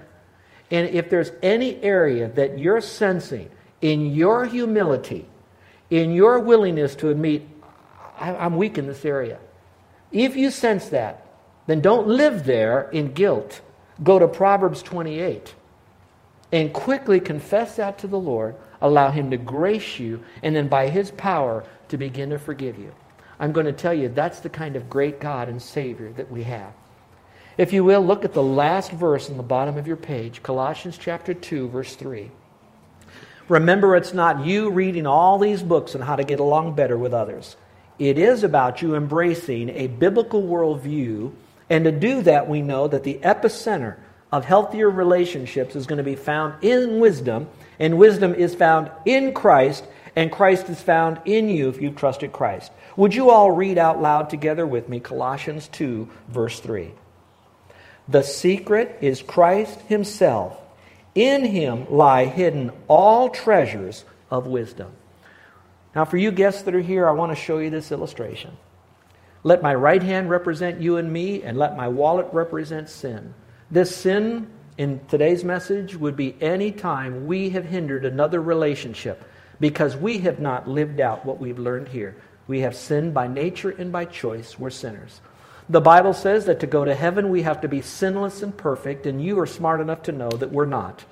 And 0.71 0.87
if 0.89 1.09
there's 1.09 1.31
any 1.41 1.81
area 1.83 2.29
that 2.29 2.59
you're 2.59 2.81
sensing 2.81 3.49
in 3.81 4.13
your 4.13 4.45
humility, 4.45 5.25
in 5.89 6.11
your 6.11 6.39
willingness 6.39 6.95
to 6.95 7.09
admit, 7.09 7.47
I'm 8.19 8.57
weak 8.57 8.77
in 8.77 8.87
this 8.87 9.05
area. 9.05 9.39
If 10.11 10.35
you 10.35 10.49
sense 10.51 10.89
that, 10.89 11.27
then 11.67 11.81
don't 11.81 12.07
live 12.07 12.45
there 12.45 12.89
in 12.89 13.13
guilt. 13.13 13.61
Go 14.03 14.19
to 14.19 14.27
Proverbs 14.27 14.81
28 14.81 15.53
and 16.51 16.73
quickly 16.73 17.19
confess 17.19 17.75
that 17.75 17.99
to 17.99 18.07
the 18.07 18.19
Lord. 18.19 18.55
Allow 18.81 19.11
Him 19.11 19.31
to 19.31 19.37
grace 19.37 19.99
you, 19.99 20.23
and 20.43 20.55
then 20.55 20.67
by 20.67 20.89
His 20.89 21.11
power 21.11 21.63
to 21.89 21.97
begin 21.97 22.29
to 22.29 22.39
forgive 22.39 22.77
you. 22.77 22.93
I'm 23.39 23.51
going 23.51 23.65
to 23.65 23.73
tell 23.73 23.93
you 23.93 24.09
that's 24.09 24.39
the 24.39 24.49
kind 24.49 24.75
of 24.75 24.89
great 24.89 25.19
God 25.19 25.49
and 25.49 25.61
Savior 25.61 26.11
that 26.13 26.31
we 26.31 26.43
have. 26.43 26.73
If 27.57 27.73
you 27.73 27.83
will, 27.83 28.05
look 28.05 28.23
at 28.23 28.33
the 28.33 28.43
last 28.43 28.91
verse 28.91 29.29
on 29.29 29.37
the 29.37 29.43
bottom 29.43 29.77
of 29.77 29.87
your 29.87 29.97
page, 29.97 30.43
Colossians 30.43 30.97
chapter 30.97 31.33
2, 31.33 31.69
verse 31.69 31.95
3. 31.95 32.31
Remember, 33.49 33.95
it's 33.95 34.13
not 34.13 34.45
you 34.45 34.69
reading 34.69 35.07
all 35.07 35.39
these 35.39 35.63
books 35.63 35.95
on 35.95 36.01
how 36.01 36.17
to 36.17 36.23
get 36.23 36.39
along 36.39 36.75
better 36.75 36.97
with 36.97 37.13
others. 37.13 37.55
It 37.97 38.17
is 38.17 38.43
about 38.43 38.81
you 38.81 38.95
embracing 38.95 39.69
a 39.69 39.87
biblical 39.87 40.43
worldview. 40.43 41.31
And 41.69 41.85
to 41.85 41.91
do 41.91 42.21
that, 42.23 42.49
we 42.49 42.61
know 42.61 42.87
that 42.87 43.03
the 43.03 43.19
epicenter 43.23 43.95
of 44.31 44.43
healthier 44.43 44.89
relationships 44.89 45.75
is 45.75 45.87
going 45.87 45.97
to 45.97 46.03
be 46.03 46.15
found 46.15 46.61
in 46.61 46.99
wisdom, 46.99 47.47
and 47.79 47.97
wisdom 47.97 48.33
is 48.33 48.53
found 48.53 48.91
in 49.05 49.33
Christ, 49.33 49.85
and 50.15 50.31
Christ 50.31 50.67
is 50.69 50.81
found 50.81 51.21
in 51.23 51.49
you 51.49 51.69
if 51.69 51.81
you've 51.81 51.95
trusted 51.95 52.33
Christ. 52.33 52.71
Would 52.97 53.15
you 53.15 53.29
all 53.29 53.51
read 53.51 53.77
out 53.77 54.01
loud 54.01 54.29
together 54.29 54.67
with 54.67 54.89
me 54.89 54.99
Colossians 54.99 55.69
2, 55.69 56.09
verse 56.27 56.59
3? 56.59 56.91
The 58.09 58.23
secret 58.23 58.97
is 59.01 59.21
Christ 59.21 59.79
Himself 59.81 60.57
in 61.17 61.45
him 61.45 61.87
lie 61.89 62.25
hidden 62.25 62.71
all 62.87 63.29
treasures 63.29 64.05
of 64.29 64.45
wisdom. 64.45 64.91
Now, 65.95 66.05
for 66.05 66.17
you 66.17 66.31
guests 66.31 66.61
that 66.63 66.75
are 66.75 66.79
here, 66.79 67.09
I 67.09 67.13
want 67.13 67.31
to 67.31 67.35
show 67.35 67.57
you 67.57 67.71
this 67.71 67.91
illustration. 67.91 68.55
Let 69.43 69.63
my 69.63 69.73
right 69.73 70.03
hand 70.03 70.29
represent 70.29 70.79
you 70.79 70.97
and 70.97 71.11
me, 71.11 71.41
and 71.41 71.57
let 71.57 71.75
my 71.75 71.87
wallet 71.87 72.27
represent 72.33 72.89
sin. 72.89 73.33
This 73.71 73.95
sin 73.95 74.47
in 74.77 74.99
today's 75.07 75.43
message 75.43 75.95
would 75.95 76.15
be 76.15 76.35
any 76.39 76.71
time 76.71 77.25
we 77.25 77.49
have 77.49 77.65
hindered 77.65 78.05
another 78.05 78.41
relationship 78.41 79.23
because 79.59 79.97
we 79.97 80.19
have 80.19 80.39
not 80.39 80.67
lived 80.67 80.99
out 80.99 81.25
what 81.25 81.39
we've 81.39 81.57
learned 81.57 81.87
here. 81.87 82.15
We 82.45 82.59
have 82.59 82.75
sinned 82.75 83.15
by 83.15 83.27
nature 83.27 83.71
and 83.71 83.91
by 83.91 84.05
choice. 84.05 84.59
We're 84.59 84.69
sinners. 84.69 85.19
The 85.69 85.81
Bible 85.81 86.13
says 86.13 86.45
that 86.45 86.61
to 86.61 86.67
go 86.67 86.85
to 86.85 86.95
heaven, 86.95 87.29
we 87.29 87.41
have 87.41 87.59
to 87.61 87.67
be 87.67 87.81
sinless 87.81 88.41
and 88.41 88.55
perfect, 88.55 89.05
and 89.05 89.21
you 89.21 89.37
are 89.39 89.45
smart 89.45 89.81
enough 89.81 90.03
to 90.03 90.13
know 90.13 90.29
that 90.29 90.51
we're 90.51 90.65
not. 90.65 91.03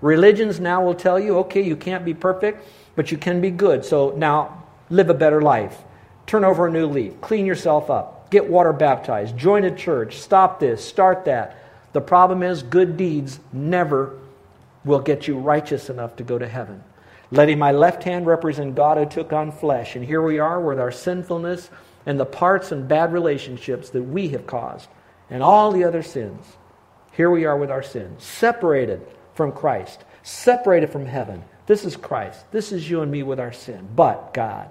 Religions 0.00 0.60
now 0.60 0.84
will 0.84 0.94
tell 0.94 1.18
you, 1.18 1.38
okay, 1.38 1.62
you 1.62 1.74
can't 1.74 2.04
be 2.04 2.14
perfect, 2.14 2.68
but 2.94 3.10
you 3.10 3.18
can 3.18 3.40
be 3.40 3.50
good. 3.50 3.84
So 3.84 4.14
now 4.16 4.64
live 4.88 5.10
a 5.10 5.14
better 5.14 5.42
life. 5.42 5.78
Turn 6.26 6.44
over 6.44 6.68
a 6.68 6.70
new 6.70 6.86
leaf. 6.86 7.20
Clean 7.20 7.44
yourself 7.44 7.90
up. 7.90 8.30
Get 8.30 8.48
water 8.48 8.72
baptized. 8.72 9.36
Join 9.36 9.64
a 9.64 9.74
church. 9.74 10.18
Stop 10.18 10.60
this. 10.60 10.84
Start 10.84 11.24
that. 11.24 11.58
The 11.92 12.00
problem 12.00 12.42
is, 12.42 12.62
good 12.62 12.96
deeds 12.96 13.40
never 13.52 14.18
will 14.84 15.00
get 15.00 15.26
you 15.26 15.38
righteous 15.38 15.90
enough 15.90 16.16
to 16.16 16.22
go 16.22 16.38
to 16.38 16.48
heaven. 16.48 16.82
Letting 17.30 17.58
my 17.58 17.72
left 17.72 18.04
hand 18.04 18.26
represent 18.26 18.74
God 18.74 18.98
who 18.98 19.06
took 19.06 19.32
on 19.32 19.50
flesh. 19.50 19.96
And 19.96 20.04
here 20.04 20.22
we 20.22 20.38
are 20.38 20.60
with 20.60 20.78
our 20.78 20.92
sinfulness 20.92 21.68
and 22.06 22.18
the 22.18 22.26
parts 22.26 22.72
and 22.72 22.88
bad 22.88 23.12
relationships 23.12 23.90
that 23.90 24.02
we 24.02 24.28
have 24.28 24.46
caused 24.46 24.88
and 25.30 25.42
all 25.42 25.72
the 25.72 25.84
other 25.84 26.02
sins. 26.02 26.44
Here 27.12 27.30
we 27.30 27.44
are 27.44 27.56
with 27.56 27.70
our 27.70 27.82
sins, 27.82 28.22
separated 28.22 29.00
from 29.34 29.52
Christ, 29.52 30.04
separated 30.22 30.90
from 30.90 31.06
heaven. 31.06 31.44
This 31.66 31.84
is 31.84 31.96
Christ. 31.96 32.50
This 32.52 32.72
is 32.72 32.90
you 32.90 33.02
and 33.02 33.10
me 33.10 33.22
with 33.22 33.40
our 33.40 33.52
sin. 33.52 33.88
But 33.94 34.34
God 34.34 34.68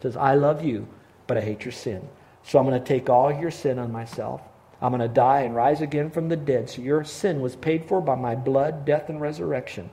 says, 0.00 0.16
I 0.16 0.34
love 0.34 0.64
you, 0.64 0.86
but 1.26 1.36
I 1.36 1.40
hate 1.40 1.64
your 1.64 1.72
sin. 1.72 2.06
So 2.42 2.58
I'm 2.58 2.66
going 2.66 2.78
to 2.78 2.86
take 2.86 3.08
all 3.08 3.32
your 3.32 3.50
sin 3.50 3.78
on 3.78 3.90
myself. 3.90 4.42
I'm 4.82 4.92
going 4.92 5.00
to 5.00 5.14
die 5.14 5.40
and 5.40 5.56
rise 5.56 5.80
again 5.80 6.10
from 6.10 6.28
the 6.28 6.36
dead. 6.36 6.68
So 6.68 6.82
your 6.82 7.04
sin 7.04 7.40
was 7.40 7.56
paid 7.56 7.86
for 7.86 8.02
by 8.02 8.14
my 8.14 8.34
blood, 8.34 8.84
death, 8.84 9.08
and 9.08 9.20
resurrection. 9.20 9.88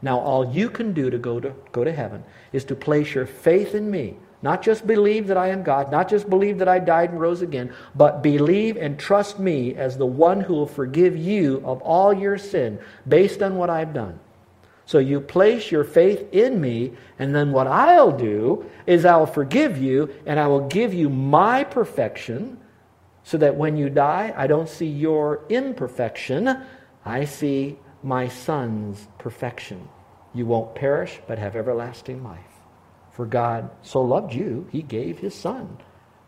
Now 0.00 0.20
all 0.20 0.52
you 0.54 0.70
can 0.70 0.92
do 0.92 1.10
to 1.10 1.18
go 1.18 1.40
to, 1.40 1.54
go 1.72 1.82
to 1.82 1.92
heaven 1.92 2.22
is 2.52 2.64
to 2.66 2.76
place 2.76 3.14
your 3.14 3.26
faith 3.26 3.74
in 3.74 3.90
me 3.90 4.16
not 4.42 4.62
just 4.62 4.86
believe 4.86 5.26
that 5.26 5.36
I 5.36 5.48
am 5.48 5.62
God, 5.62 5.90
not 5.90 6.08
just 6.08 6.30
believe 6.30 6.58
that 6.58 6.68
I 6.68 6.78
died 6.78 7.10
and 7.10 7.20
rose 7.20 7.42
again, 7.42 7.72
but 7.94 8.22
believe 8.22 8.76
and 8.76 8.98
trust 8.98 9.38
me 9.38 9.74
as 9.74 9.96
the 9.96 10.06
one 10.06 10.40
who 10.40 10.54
will 10.54 10.66
forgive 10.66 11.16
you 11.16 11.60
of 11.64 11.82
all 11.82 12.12
your 12.12 12.38
sin 12.38 12.78
based 13.06 13.42
on 13.42 13.56
what 13.56 13.70
I've 13.70 13.92
done. 13.92 14.20
So 14.86 14.98
you 14.98 15.20
place 15.20 15.70
your 15.70 15.84
faith 15.84 16.32
in 16.32 16.60
me, 16.60 16.94
and 17.18 17.34
then 17.34 17.52
what 17.52 17.66
I'll 17.66 18.16
do 18.16 18.64
is 18.86 19.04
I'll 19.04 19.26
forgive 19.26 19.76
you 19.76 20.08
and 20.24 20.40
I 20.40 20.46
will 20.46 20.66
give 20.66 20.94
you 20.94 21.10
my 21.10 21.64
perfection 21.64 22.58
so 23.22 23.36
that 23.36 23.56
when 23.56 23.76
you 23.76 23.90
die, 23.90 24.32
I 24.34 24.46
don't 24.46 24.68
see 24.68 24.86
your 24.86 25.44
imperfection, 25.50 26.62
I 27.04 27.26
see 27.26 27.78
my 28.02 28.28
son's 28.28 29.06
perfection. 29.18 29.86
You 30.32 30.46
won't 30.46 30.74
perish, 30.74 31.20
but 31.26 31.38
have 31.38 31.54
everlasting 31.54 32.24
life. 32.24 32.57
For 33.18 33.26
God 33.26 33.70
so 33.82 34.00
loved 34.00 34.32
you, 34.32 34.68
he 34.70 34.80
gave 34.80 35.18
his 35.18 35.34
Son, 35.34 35.78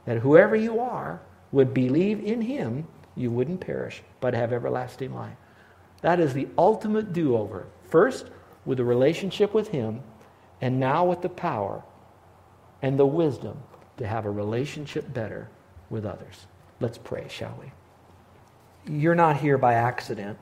that 0.06 0.18
whoever 0.18 0.56
you 0.56 0.80
are 0.80 1.22
would 1.52 1.72
believe 1.72 2.18
in 2.18 2.40
him, 2.40 2.88
you 3.14 3.30
wouldn't 3.30 3.60
perish, 3.60 4.02
but 4.18 4.34
have 4.34 4.52
everlasting 4.52 5.14
life. 5.14 5.36
That 6.02 6.18
is 6.18 6.34
the 6.34 6.48
ultimate 6.58 7.12
do 7.12 7.36
over. 7.36 7.68
First, 7.84 8.28
with 8.64 8.80
a 8.80 8.84
relationship 8.84 9.54
with 9.54 9.68
him, 9.68 10.02
and 10.60 10.80
now 10.80 11.04
with 11.04 11.22
the 11.22 11.28
power 11.28 11.84
and 12.82 12.98
the 12.98 13.06
wisdom 13.06 13.62
to 13.98 14.04
have 14.08 14.26
a 14.26 14.30
relationship 14.30 15.14
better 15.14 15.48
with 15.90 16.04
others. 16.04 16.48
Let's 16.80 16.98
pray, 16.98 17.28
shall 17.28 17.56
we? 17.60 18.98
You're 18.98 19.14
not 19.14 19.36
here 19.36 19.58
by 19.58 19.74
accident. 19.74 20.40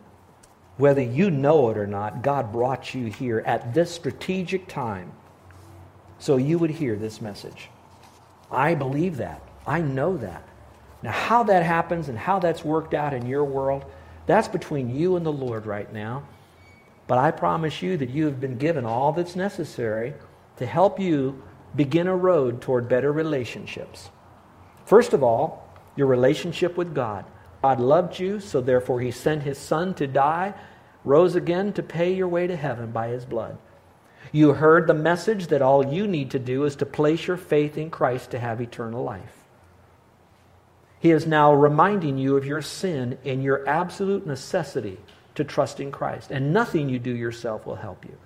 Whether 0.79 1.03
you 1.03 1.31
know 1.31 1.69
it 1.69 1.77
or 1.77 1.87
not, 1.87 2.23
God 2.23 2.53
brought 2.53 2.95
you 2.95 3.09
here 3.13 3.41
at 3.45 3.75
this 3.75 3.95
strategic 3.95 4.67
time 4.67 5.13
so 6.19 6.37
you 6.37 6.59
would 6.59 6.71
hear 6.71 6.97
this 6.97 7.21
message. 7.21 7.71
I 8.51 8.75
believe 8.75 9.19
that. 9.19 9.43
I 9.67 9.81
know 9.81 10.17
that. 10.17 10.43
Now, 11.03 11.13
how 11.13 11.45
that 11.45 11.63
happens 11.63 12.09
and 12.09 12.19
how 12.19 12.39
that's 12.39 12.65
worked 12.65 12.95
out 12.95 13.15
in 13.15 13.27
your 13.27 13.45
world, 13.45 13.85
that's 14.27 14.49
between 14.49 14.95
you 14.95 15.17
and 15.17 15.25
the 15.25 15.33
Lord 15.33 15.67
right 15.67 15.93
now. 15.93 16.25
But 17.07 17.19
I 17.19 17.31
promise 17.31 17.81
you 17.83 17.97
that 17.97 18.11
you 18.11 18.27
have 18.27 18.41
been 18.41 18.59
given 18.59 18.85
all 18.85 19.13
that's 19.13 19.37
necessary 19.37 20.15
to 20.57 20.67
help 20.67 20.99
you 20.99 21.43
begin 21.75 22.07
a 22.07 22.17
road 22.17 22.61
toward 22.61 22.89
better 22.89 23.13
relationships. 23.13 24.11
First 24.85 25.13
of 25.13 25.23
all, 25.23 25.69
your 25.97 26.07
relationship 26.07 26.77
with 26.77 26.95
God. 26.95 27.25
God 27.63 27.81
loved 27.81 28.19
you, 28.19 28.41
so 28.41 28.61
therefore 28.61 29.01
he 29.01 29.11
sent 29.11 29.43
his 29.43 29.59
son 29.59 29.95
to 29.95 30.07
die, 30.07 30.55
rose 31.05 31.35
again 31.35 31.73
to 31.75 31.83
pay 31.83 32.13
your 32.13 32.29
way 32.29 32.47
to 32.47 32.57
heaven 32.57 32.91
by 32.91 33.09
his 33.09 33.25
blood. 33.25 33.59
You 34.33 34.53
heard 34.53 34.87
the 34.87 34.95
message 34.95 35.49
that 35.49 35.63
all 35.63 35.93
you 35.93 36.07
need 36.07 36.33
to 36.33 36.39
do 36.39 36.65
is 36.65 36.77
to 36.77 36.87
place 36.87 37.27
your 37.27 37.37
faith 37.37 37.79
in 37.79 37.91
Christ 37.91 38.31
to 38.33 38.39
have 38.39 38.61
eternal 38.61 39.03
life. 39.03 39.45
He 41.01 41.11
is 41.11 41.27
now 41.27 41.55
reminding 41.55 42.19
you 42.19 42.37
of 42.37 42.45
your 42.45 42.63
sin 42.63 43.19
and 43.25 43.43
your 43.43 43.67
absolute 43.69 44.27
necessity 44.27 44.99
to 45.37 45.45
trust 45.45 45.81
in 45.81 45.93
Christ. 45.93 46.31
And 46.31 46.53
nothing 46.53 46.89
you 46.89 46.99
do 46.99 47.15
yourself 47.15 47.65
will 47.65 47.77
help 47.77 48.05
you. 48.05 48.17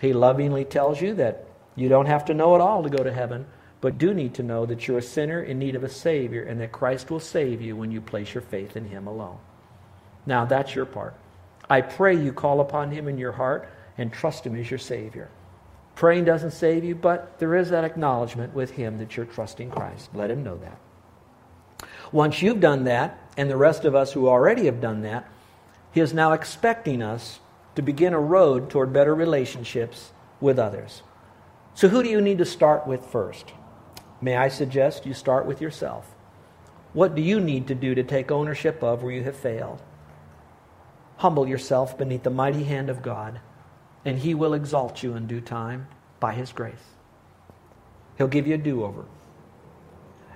He 0.00 0.12
lovingly 0.12 0.64
tells 0.64 1.00
you 1.00 1.14
that 1.14 1.46
you 1.76 1.88
don't 1.88 2.06
have 2.06 2.26
to 2.26 2.34
know 2.34 2.54
it 2.54 2.60
all 2.60 2.82
to 2.82 2.90
go 2.90 3.02
to 3.02 3.12
heaven, 3.12 3.46
but 3.80 3.98
do 3.98 4.12
need 4.12 4.34
to 4.34 4.42
know 4.42 4.66
that 4.66 4.86
you're 4.86 4.98
a 4.98 5.02
sinner 5.02 5.42
in 5.42 5.58
need 5.58 5.74
of 5.74 5.84
a 5.84 5.88
Savior 5.88 6.42
and 6.42 6.60
that 6.60 6.72
Christ 6.72 7.10
will 7.10 7.20
save 7.20 7.62
you 7.62 7.74
when 7.76 7.90
you 7.90 8.00
place 8.00 8.34
your 8.34 8.42
faith 8.42 8.76
in 8.76 8.84
Him 8.84 9.06
alone. 9.06 9.38
Now, 10.26 10.44
that's 10.44 10.74
your 10.74 10.84
part. 10.84 11.14
I 11.68 11.80
pray 11.80 12.14
you 12.14 12.32
call 12.32 12.60
upon 12.60 12.90
Him 12.90 13.08
in 13.08 13.16
your 13.16 13.32
heart 13.32 13.68
and 14.00 14.12
trust 14.12 14.46
Him 14.46 14.56
as 14.56 14.70
your 14.70 14.78
Savior. 14.78 15.30
Praying 15.94 16.24
doesn't 16.24 16.52
save 16.52 16.84
you, 16.84 16.94
but 16.94 17.38
there 17.38 17.54
is 17.54 17.70
that 17.70 17.84
acknowledgement 17.84 18.54
with 18.54 18.70
Him 18.72 18.98
that 18.98 19.16
you're 19.16 19.26
trusting 19.26 19.70
Christ. 19.70 20.08
Let 20.14 20.30
Him 20.30 20.42
know 20.42 20.56
that. 20.56 21.88
Once 22.10 22.42
you've 22.42 22.60
done 22.60 22.84
that, 22.84 23.18
and 23.36 23.50
the 23.50 23.56
rest 23.56 23.84
of 23.84 23.94
us 23.94 24.12
who 24.12 24.28
already 24.28 24.64
have 24.64 24.80
done 24.80 25.02
that, 25.02 25.28
He 25.92 26.00
is 26.00 26.14
now 26.14 26.32
expecting 26.32 27.02
us 27.02 27.40
to 27.76 27.82
begin 27.82 28.14
a 28.14 28.20
road 28.20 28.70
toward 28.70 28.92
better 28.92 29.14
relationships 29.14 30.12
with 30.40 30.58
others. 30.58 31.02
So, 31.74 31.88
who 31.88 32.02
do 32.02 32.08
you 32.08 32.20
need 32.20 32.38
to 32.38 32.44
start 32.44 32.86
with 32.86 33.04
first? 33.06 33.52
May 34.20 34.36
I 34.36 34.48
suggest 34.48 35.06
you 35.06 35.14
start 35.14 35.46
with 35.46 35.60
yourself? 35.60 36.14
What 36.92 37.14
do 37.14 37.22
you 37.22 37.38
need 37.38 37.68
to 37.68 37.74
do 37.74 37.94
to 37.94 38.02
take 38.02 38.30
ownership 38.30 38.82
of 38.82 39.02
where 39.02 39.12
you 39.12 39.22
have 39.24 39.36
failed? 39.36 39.82
Humble 41.18 41.46
yourself 41.46 41.96
beneath 41.96 42.22
the 42.22 42.30
mighty 42.30 42.64
hand 42.64 42.90
of 42.90 43.02
God, 43.02 43.40
and 44.04 44.18
He 44.18 44.34
will 44.34 44.54
exalt 44.54 45.02
you 45.02 45.14
in 45.14 45.26
due 45.26 45.40
time 45.40 45.88
by 46.18 46.32
His 46.32 46.52
grace. 46.52 46.74
He'll 48.18 48.28
give 48.28 48.46
you 48.46 48.54
a 48.54 48.58
do 48.58 48.84
over. 48.84 49.04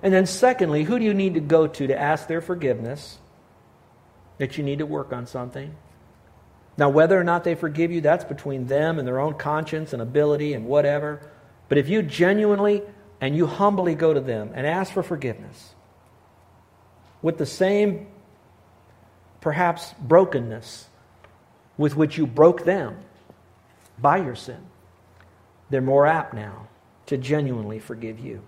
And 0.03 0.13
then, 0.13 0.27
secondly, 0.27 0.85
who 0.85 0.99
do 0.99 1.05
you 1.05 1.15
need 1.15 1.35
to 1.35 1.41
go 1.41 1.67
to 1.67 1.87
to 1.87 1.99
ask 1.99 2.29
their 2.29 2.41
forgiveness? 2.41 3.19
That 4.39 4.59
you 4.59 4.65
need 4.65 4.81
to 4.81 4.87
work 4.87 5.13
on 5.13 5.27
something. 5.27 5.75
Now, 6.77 6.89
whether 6.89 7.19
or 7.19 7.25
not 7.25 7.45
they 7.45 7.55
forgive 7.55 7.93
you, 7.93 8.01
that's 8.01 8.25
between 8.25 8.67
them 8.67 8.99
and 8.99 9.07
their 9.07 9.21
own 9.21 9.35
conscience 9.35 9.93
and 9.93 10.03
ability 10.03 10.55
and 10.55 10.67
whatever. 10.67 11.31
But 11.69 11.79
if 11.79 11.89
you 11.89 12.03
genuinely 12.03 12.83
and 13.21 13.37
you 13.37 13.47
humbly 13.47 13.95
go 13.95 14.13
to 14.13 14.21
them 14.21 14.51
and 14.55 14.67
ask 14.67 14.93
for 14.93 15.03
forgiveness 15.03 15.75
with 17.23 17.39
the 17.39 17.47
same, 17.47 18.09
perhaps, 19.41 19.95
brokenness 20.01 20.89
with 21.79 21.97
which 21.97 22.19
you 22.19 22.27
broke 22.27 22.65
them 22.65 22.99
by 23.99 24.19
your 24.19 24.35
sin, 24.35 24.61
they're 25.71 25.81
more 25.81 26.07
apt 26.07 26.35
now 26.35 26.69
to 27.07 27.17
genuinely 27.17 27.79
forgive 27.79 28.19
you. 28.19 28.43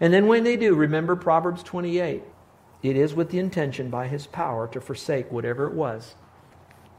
And 0.00 0.12
then 0.12 0.26
when 0.26 0.44
they 0.44 0.56
do, 0.56 0.74
remember 0.74 1.14
Proverbs 1.14 1.62
28. 1.62 2.22
It 2.82 2.96
is 2.96 3.14
with 3.14 3.30
the 3.30 3.38
intention 3.38 3.90
by 3.90 4.08
his 4.08 4.26
power 4.26 4.66
to 4.68 4.80
forsake 4.80 5.30
whatever 5.30 5.66
it 5.66 5.74
was 5.74 6.16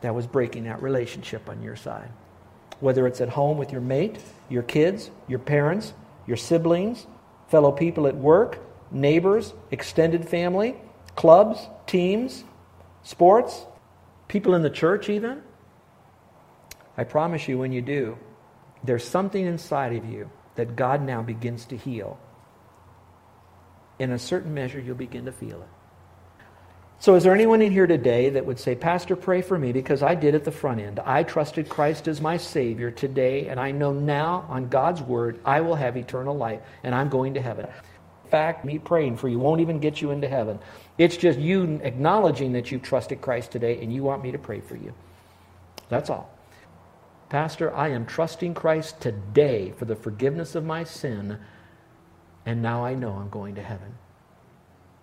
that 0.02 0.16
was 0.16 0.28
breaking 0.28 0.64
that 0.64 0.82
relationship 0.82 1.50
on 1.50 1.62
your 1.62 1.76
side. 1.76 2.10
Whether 2.80 3.06
it's 3.06 3.22
at 3.22 3.30
home 3.30 3.58
with 3.58 3.72
your 3.72 3.82
mate, 3.82 4.20
your 4.50 4.64
kids, 4.64 5.12
your 5.28 5.40
parents, 5.40 5.94
your 6.26 6.38
siblings, 6.38 7.06
fellow 7.50 7.72
people 7.72 8.08
at 8.08 8.16
work, 8.16 8.60
neighbors, 8.92 9.54
extended 9.72 10.28
family, 10.28 10.76
clubs, 11.16 11.68
teams, 11.86 12.46
sports, 13.04 13.66
people 14.28 14.56
in 14.56 14.62
the 14.62 14.70
church, 14.70 15.10
even. 15.10 15.42
I 16.98 17.04
promise 17.04 17.48
you, 17.48 17.58
when 17.58 17.72
you 17.72 17.82
do, 17.82 18.18
there's 18.84 19.04
something 19.04 19.46
inside 19.46 19.96
of 19.96 20.06
you 20.06 20.30
that 20.56 20.76
God 20.76 21.02
now 21.02 21.22
begins 21.22 21.66
to 21.66 21.78
heal. 21.78 22.20
In 24.00 24.12
a 24.12 24.20
certain 24.20 24.54
measure, 24.54 24.80
you'll 24.80 24.96
begin 24.96 25.26
to 25.26 25.32
feel 25.32 25.62
it. 25.62 25.68
So, 27.00 27.16
is 27.16 27.24
there 27.24 27.34
anyone 27.34 27.62
in 27.62 27.72
here 27.72 27.86
today 27.88 28.30
that 28.30 28.46
would 28.46 28.60
say, 28.60 28.76
Pastor, 28.76 29.18
pray 29.18 29.42
for 29.42 29.60
me 29.60 29.74
because 29.74 30.02
I 30.02 30.16
did 30.16 30.36
at 30.36 30.46
the 30.46 30.52
front 30.52 30.80
end? 30.80 31.00
I 31.00 31.24
trusted 31.24 31.68
Christ 31.68 32.08
as 32.08 32.22
my 32.22 32.38
Savior 32.38 32.92
today, 32.92 33.50
and 33.50 33.60
I 33.60 33.72
know 33.72 33.92
now 33.92 34.46
on 34.48 34.70
God's 34.70 35.02
Word 35.02 35.40
I 35.44 35.60
will 35.62 35.76
have 35.76 35.98
eternal 35.98 36.38
life 36.38 36.62
and 36.82 36.96
I'm 36.96 37.10
going 37.10 37.34
to 37.34 37.42
heaven. 37.42 37.66
In 37.66 38.30
fact, 38.30 38.64
me 38.64 38.80
praying 38.80 39.18
for 39.18 39.28
you 39.28 39.38
won't 39.38 39.60
even 39.60 39.80
get 39.80 40.02
you 40.02 40.12
into 40.12 40.30
heaven. 40.30 40.60
It's 40.98 41.18
just 41.18 41.38
you 41.40 41.82
acknowledging 41.84 42.54
that 42.54 42.72
you 42.72 42.80
trusted 42.80 43.20
Christ 43.20 43.52
today 43.52 43.82
and 43.82 43.94
you 43.94 44.02
want 44.02 44.24
me 44.24 44.32
to 44.32 44.40
pray 44.40 44.62
for 44.62 44.78
you. 44.78 44.94
That's 45.90 46.10
all. 46.10 46.34
Pastor, 47.34 47.76
I 47.76 47.88
am 47.88 48.06
trusting 48.06 48.54
Christ 48.54 49.02
today 49.02 49.74
for 49.76 49.86
the 49.86 49.96
forgiveness 49.96 50.54
of 50.54 50.64
my 50.64 50.84
sin, 50.84 51.40
and 52.46 52.62
now 52.62 52.86
I 52.86 52.94
know 52.94 53.14
I'm 53.14 53.32
going 53.32 53.56
to 53.56 53.62
heaven. 53.64 53.96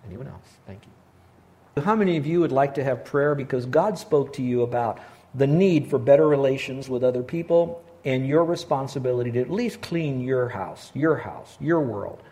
Anyone 0.07 0.27
else? 0.27 0.47
Thank 0.65 0.83
you. 0.85 1.83
How 1.83 1.93
many 1.93 2.15
of 2.15 2.25
you 2.25 2.39
would 2.39 2.53
like 2.53 2.75
to 2.75 2.85
have 2.85 3.03
prayer 3.03 3.35
because 3.35 3.65
God 3.65 3.97
spoke 3.97 4.31
to 4.35 4.41
you 4.41 4.61
about 4.61 4.99
the 5.35 5.45
need 5.45 5.89
for 5.89 5.99
better 5.99 6.25
relations 6.25 6.87
with 6.87 7.03
other 7.03 7.21
people 7.21 7.83
and 8.05 8.25
your 8.25 8.45
responsibility 8.45 9.33
to 9.33 9.41
at 9.41 9.51
least 9.51 9.81
clean 9.81 10.21
your 10.21 10.47
house, 10.47 10.89
your 10.93 11.17
house, 11.17 11.57
your 11.59 11.81
world? 11.81 12.23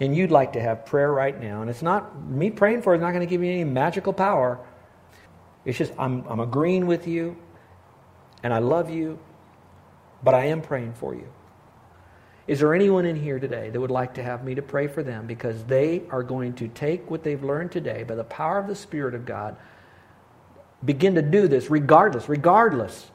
And 0.00 0.16
you'd 0.16 0.32
like 0.32 0.54
to 0.54 0.60
have 0.60 0.84
prayer 0.84 1.12
right 1.12 1.40
now. 1.40 1.60
And 1.60 1.70
it's 1.70 1.80
not, 1.80 2.20
me 2.28 2.50
praying 2.50 2.82
for 2.82 2.92
it 2.92 2.96
is 2.96 3.02
not 3.02 3.12
going 3.12 3.24
to 3.24 3.30
give 3.30 3.40
you 3.40 3.52
any 3.52 3.62
magical 3.62 4.12
power. 4.12 4.58
It's 5.64 5.78
just, 5.78 5.92
I'm, 5.96 6.26
I'm 6.26 6.40
agreeing 6.40 6.88
with 6.88 7.06
you 7.06 7.36
and 8.42 8.52
I 8.52 8.58
love 8.58 8.90
you, 8.90 9.18
but 10.22 10.34
I 10.34 10.46
am 10.46 10.62
praying 10.62 10.94
for 10.94 11.14
you. 11.14 11.28
Is 12.46 12.58
there 12.58 12.74
anyone 12.74 13.06
in 13.06 13.16
here 13.16 13.38
today 13.38 13.70
that 13.70 13.80
would 13.80 13.90
like 13.90 14.14
to 14.14 14.22
have 14.22 14.44
me 14.44 14.54
to 14.56 14.62
pray 14.62 14.88
for 14.88 15.02
them 15.02 15.26
because 15.26 15.64
they 15.64 16.02
are 16.10 16.24
going 16.24 16.54
to 16.54 16.68
take 16.68 17.08
what 17.10 17.22
they've 17.22 17.42
learned 17.42 17.70
today 17.70 18.02
by 18.02 18.16
the 18.16 18.24
power 18.24 18.58
of 18.58 18.66
the 18.66 18.74
Spirit 18.74 19.14
of 19.14 19.24
God, 19.24 19.56
begin 20.84 21.14
to 21.14 21.22
do 21.22 21.46
this 21.46 21.70
regardless, 21.70 22.28
regardless 22.28 23.10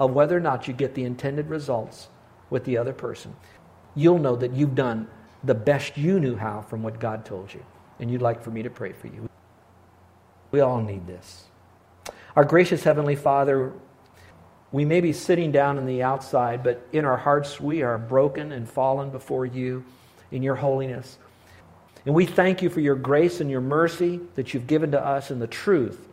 of 0.00 0.12
whether 0.12 0.36
or 0.36 0.40
not 0.40 0.66
you 0.66 0.74
get 0.74 0.94
the 0.94 1.04
intended 1.04 1.48
results 1.48 2.08
with 2.50 2.64
the 2.64 2.76
other 2.76 2.92
person? 2.92 3.34
You'll 3.94 4.18
know 4.18 4.34
that 4.36 4.52
you've 4.52 4.74
done 4.74 5.08
the 5.44 5.54
best 5.54 5.96
you 5.96 6.18
knew 6.18 6.36
how 6.36 6.62
from 6.62 6.82
what 6.82 6.98
God 6.98 7.24
told 7.24 7.54
you. 7.54 7.64
And 8.00 8.10
you'd 8.10 8.22
like 8.22 8.42
for 8.42 8.50
me 8.50 8.62
to 8.62 8.70
pray 8.70 8.92
for 8.92 9.06
you. 9.06 9.28
We 10.50 10.60
all 10.60 10.82
need 10.82 11.06
this. 11.06 11.44
Our 12.34 12.44
gracious 12.44 12.82
Heavenly 12.82 13.16
Father, 13.16 13.72
we 14.72 14.84
may 14.84 15.00
be 15.00 15.12
sitting 15.12 15.52
down 15.52 15.78
in 15.78 15.86
the 15.86 16.02
outside, 16.02 16.62
but 16.62 16.86
in 16.92 17.04
our 17.04 17.16
hearts 17.16 17.60
we 17.60 17.82
are 17.82 17.98
broken 17.98 18.52
and 18.52 18.68
fallen 18.68 19.10
before 19.10 19.46
you 19.46 19.84
in 20.30 20.42
your 20.42 20.56
holiness. 20.56 21.18
And 22.04 22.14
we 22.14 22.26
thank 22.26 22.62
you 22.62 22.70
for 22.70 22.80
your 22.80 22.94
grace 22.94 23.40
and 23.40 23.50
your 23.50 23.60
mercy 23.60 24.20
that 24.34 24.54
you've 24.54 24.66
given 24.66 24.92
to 24.92 25.04
us 25.04 25.30
and 25.30 25.40
the 25.40 25.46
truth 25.46 26.08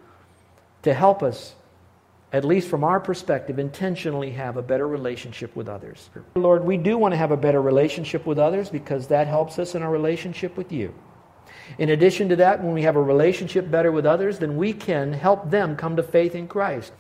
to 0.84 0.94
help 0.94 1.24
us, 1.24 1.56
at 2.32 2.44
least 2.44 2.68
from 2.68 2.84
our 2.84 3.00
perspective, 3.00 3.60
intentionally 3.60 4.32
have 4.32 4.58
a 4.58 4.62
better 4.62 4.88
relationship 4.88 5.56
with 5.56 5.70
others. 5.70 6.10
Lord, 6.36 6.64
we 6.64 6.78
do 6.78 6.98
want 6.98 7.14
to 7.14 7.18
have 7.18 7.32
a 7.32 7.38
better 7.38 7.62
relationship 7.62 8.26
with 8.26 8.40
others 8.40 8.70
because 8.70 9.08
that 9.08 9.28
helps 9.28 9.60
us 9.60 9.76
in 9.76 9.84
our 9.84 9.92
relationship 9.92 10.58
with 10.58 10.72
you. 10.72 10.94
In 11.78 11.90
addition 11.90 12.28
to 12.30 12.36
that, 12.38 12.64
when 12.64 12.74
we 12.74 12.82
have 12.82 12.96
a 12.96 13.02
relationship 13.02 13.70
better 13.70 13.92
with 13.92 14.06
others, 14.06 14.40
then 14.40 14.58
we 14.58 14.74
can 14.74 15.14
help 15.14 15.50
them 15.50 15.76
come 15.76 15.96
to 15.96 16.04
faith 16.04 16.36
in 16.36 16.48
Christ 16.48 16.92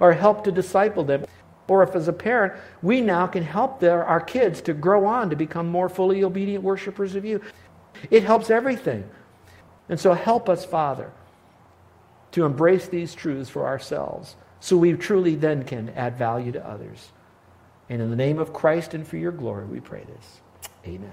or 0.00 0.12
help 0.12 0.44
to 0.44 0.52
disciple 0.52 1.04
them. 1.04 1.24
Or 1.68 1.82
if, 1.82 1.96
as 1.96 2.08
a 2.08 2.12
parent, 2.12 2.54
we 2.80 3.00
now 3.00 3.26
can 3.26 3.42
help 3.42 3.80
their, 3.80 4.04
our 4.04 4.20
kids 4.20 4.60
to 4.62 4.74
grow 4.74 5.06
on 5.06 5.30
to 5.30 5.36
become 5.36 5.66
more 5.68 5.88
fully 5.88 6.22
obedient 6.22 6.62
worshipers 6.62 7.14
of 7.16 7.24
you. 7.24 7.40
It 8.10 8.22
helps 8.22 8.50
everything. 8.50 9.08
And 9.88 9.98
so 9.98 10.12
help 10.12 10.48
us, 10.48 10.64
Father, 10.64 11.12
to 12.32 12.44
embrace 12.44 12.88
these 12.88 13.14
truths 13.14 13.50
for 13.50 13.66
ourselves 13.66 14.36
so 14.60 14.76
we 14.76 14.92
truly 14.92 15.34
then 15.34 15.64
can 15.64 15.90
add 15.90 16.16
value 16.16 16.52
to 16.52 16.68
others. 16.68 17.12
And 17.88 18.02
in 18.02 18.10
the 18.10 18.16
name 18.16 18.38
of 18.38 18.52
Christ 18.52 18.94
and 18.94 19.06
for 19.06 19.16
your 19.16 19.32
glory, 19.32 19.64
we 19.64 19.80
pray 19.80 20.04
this. 20.04 20.40
Amen. 20.86 21.12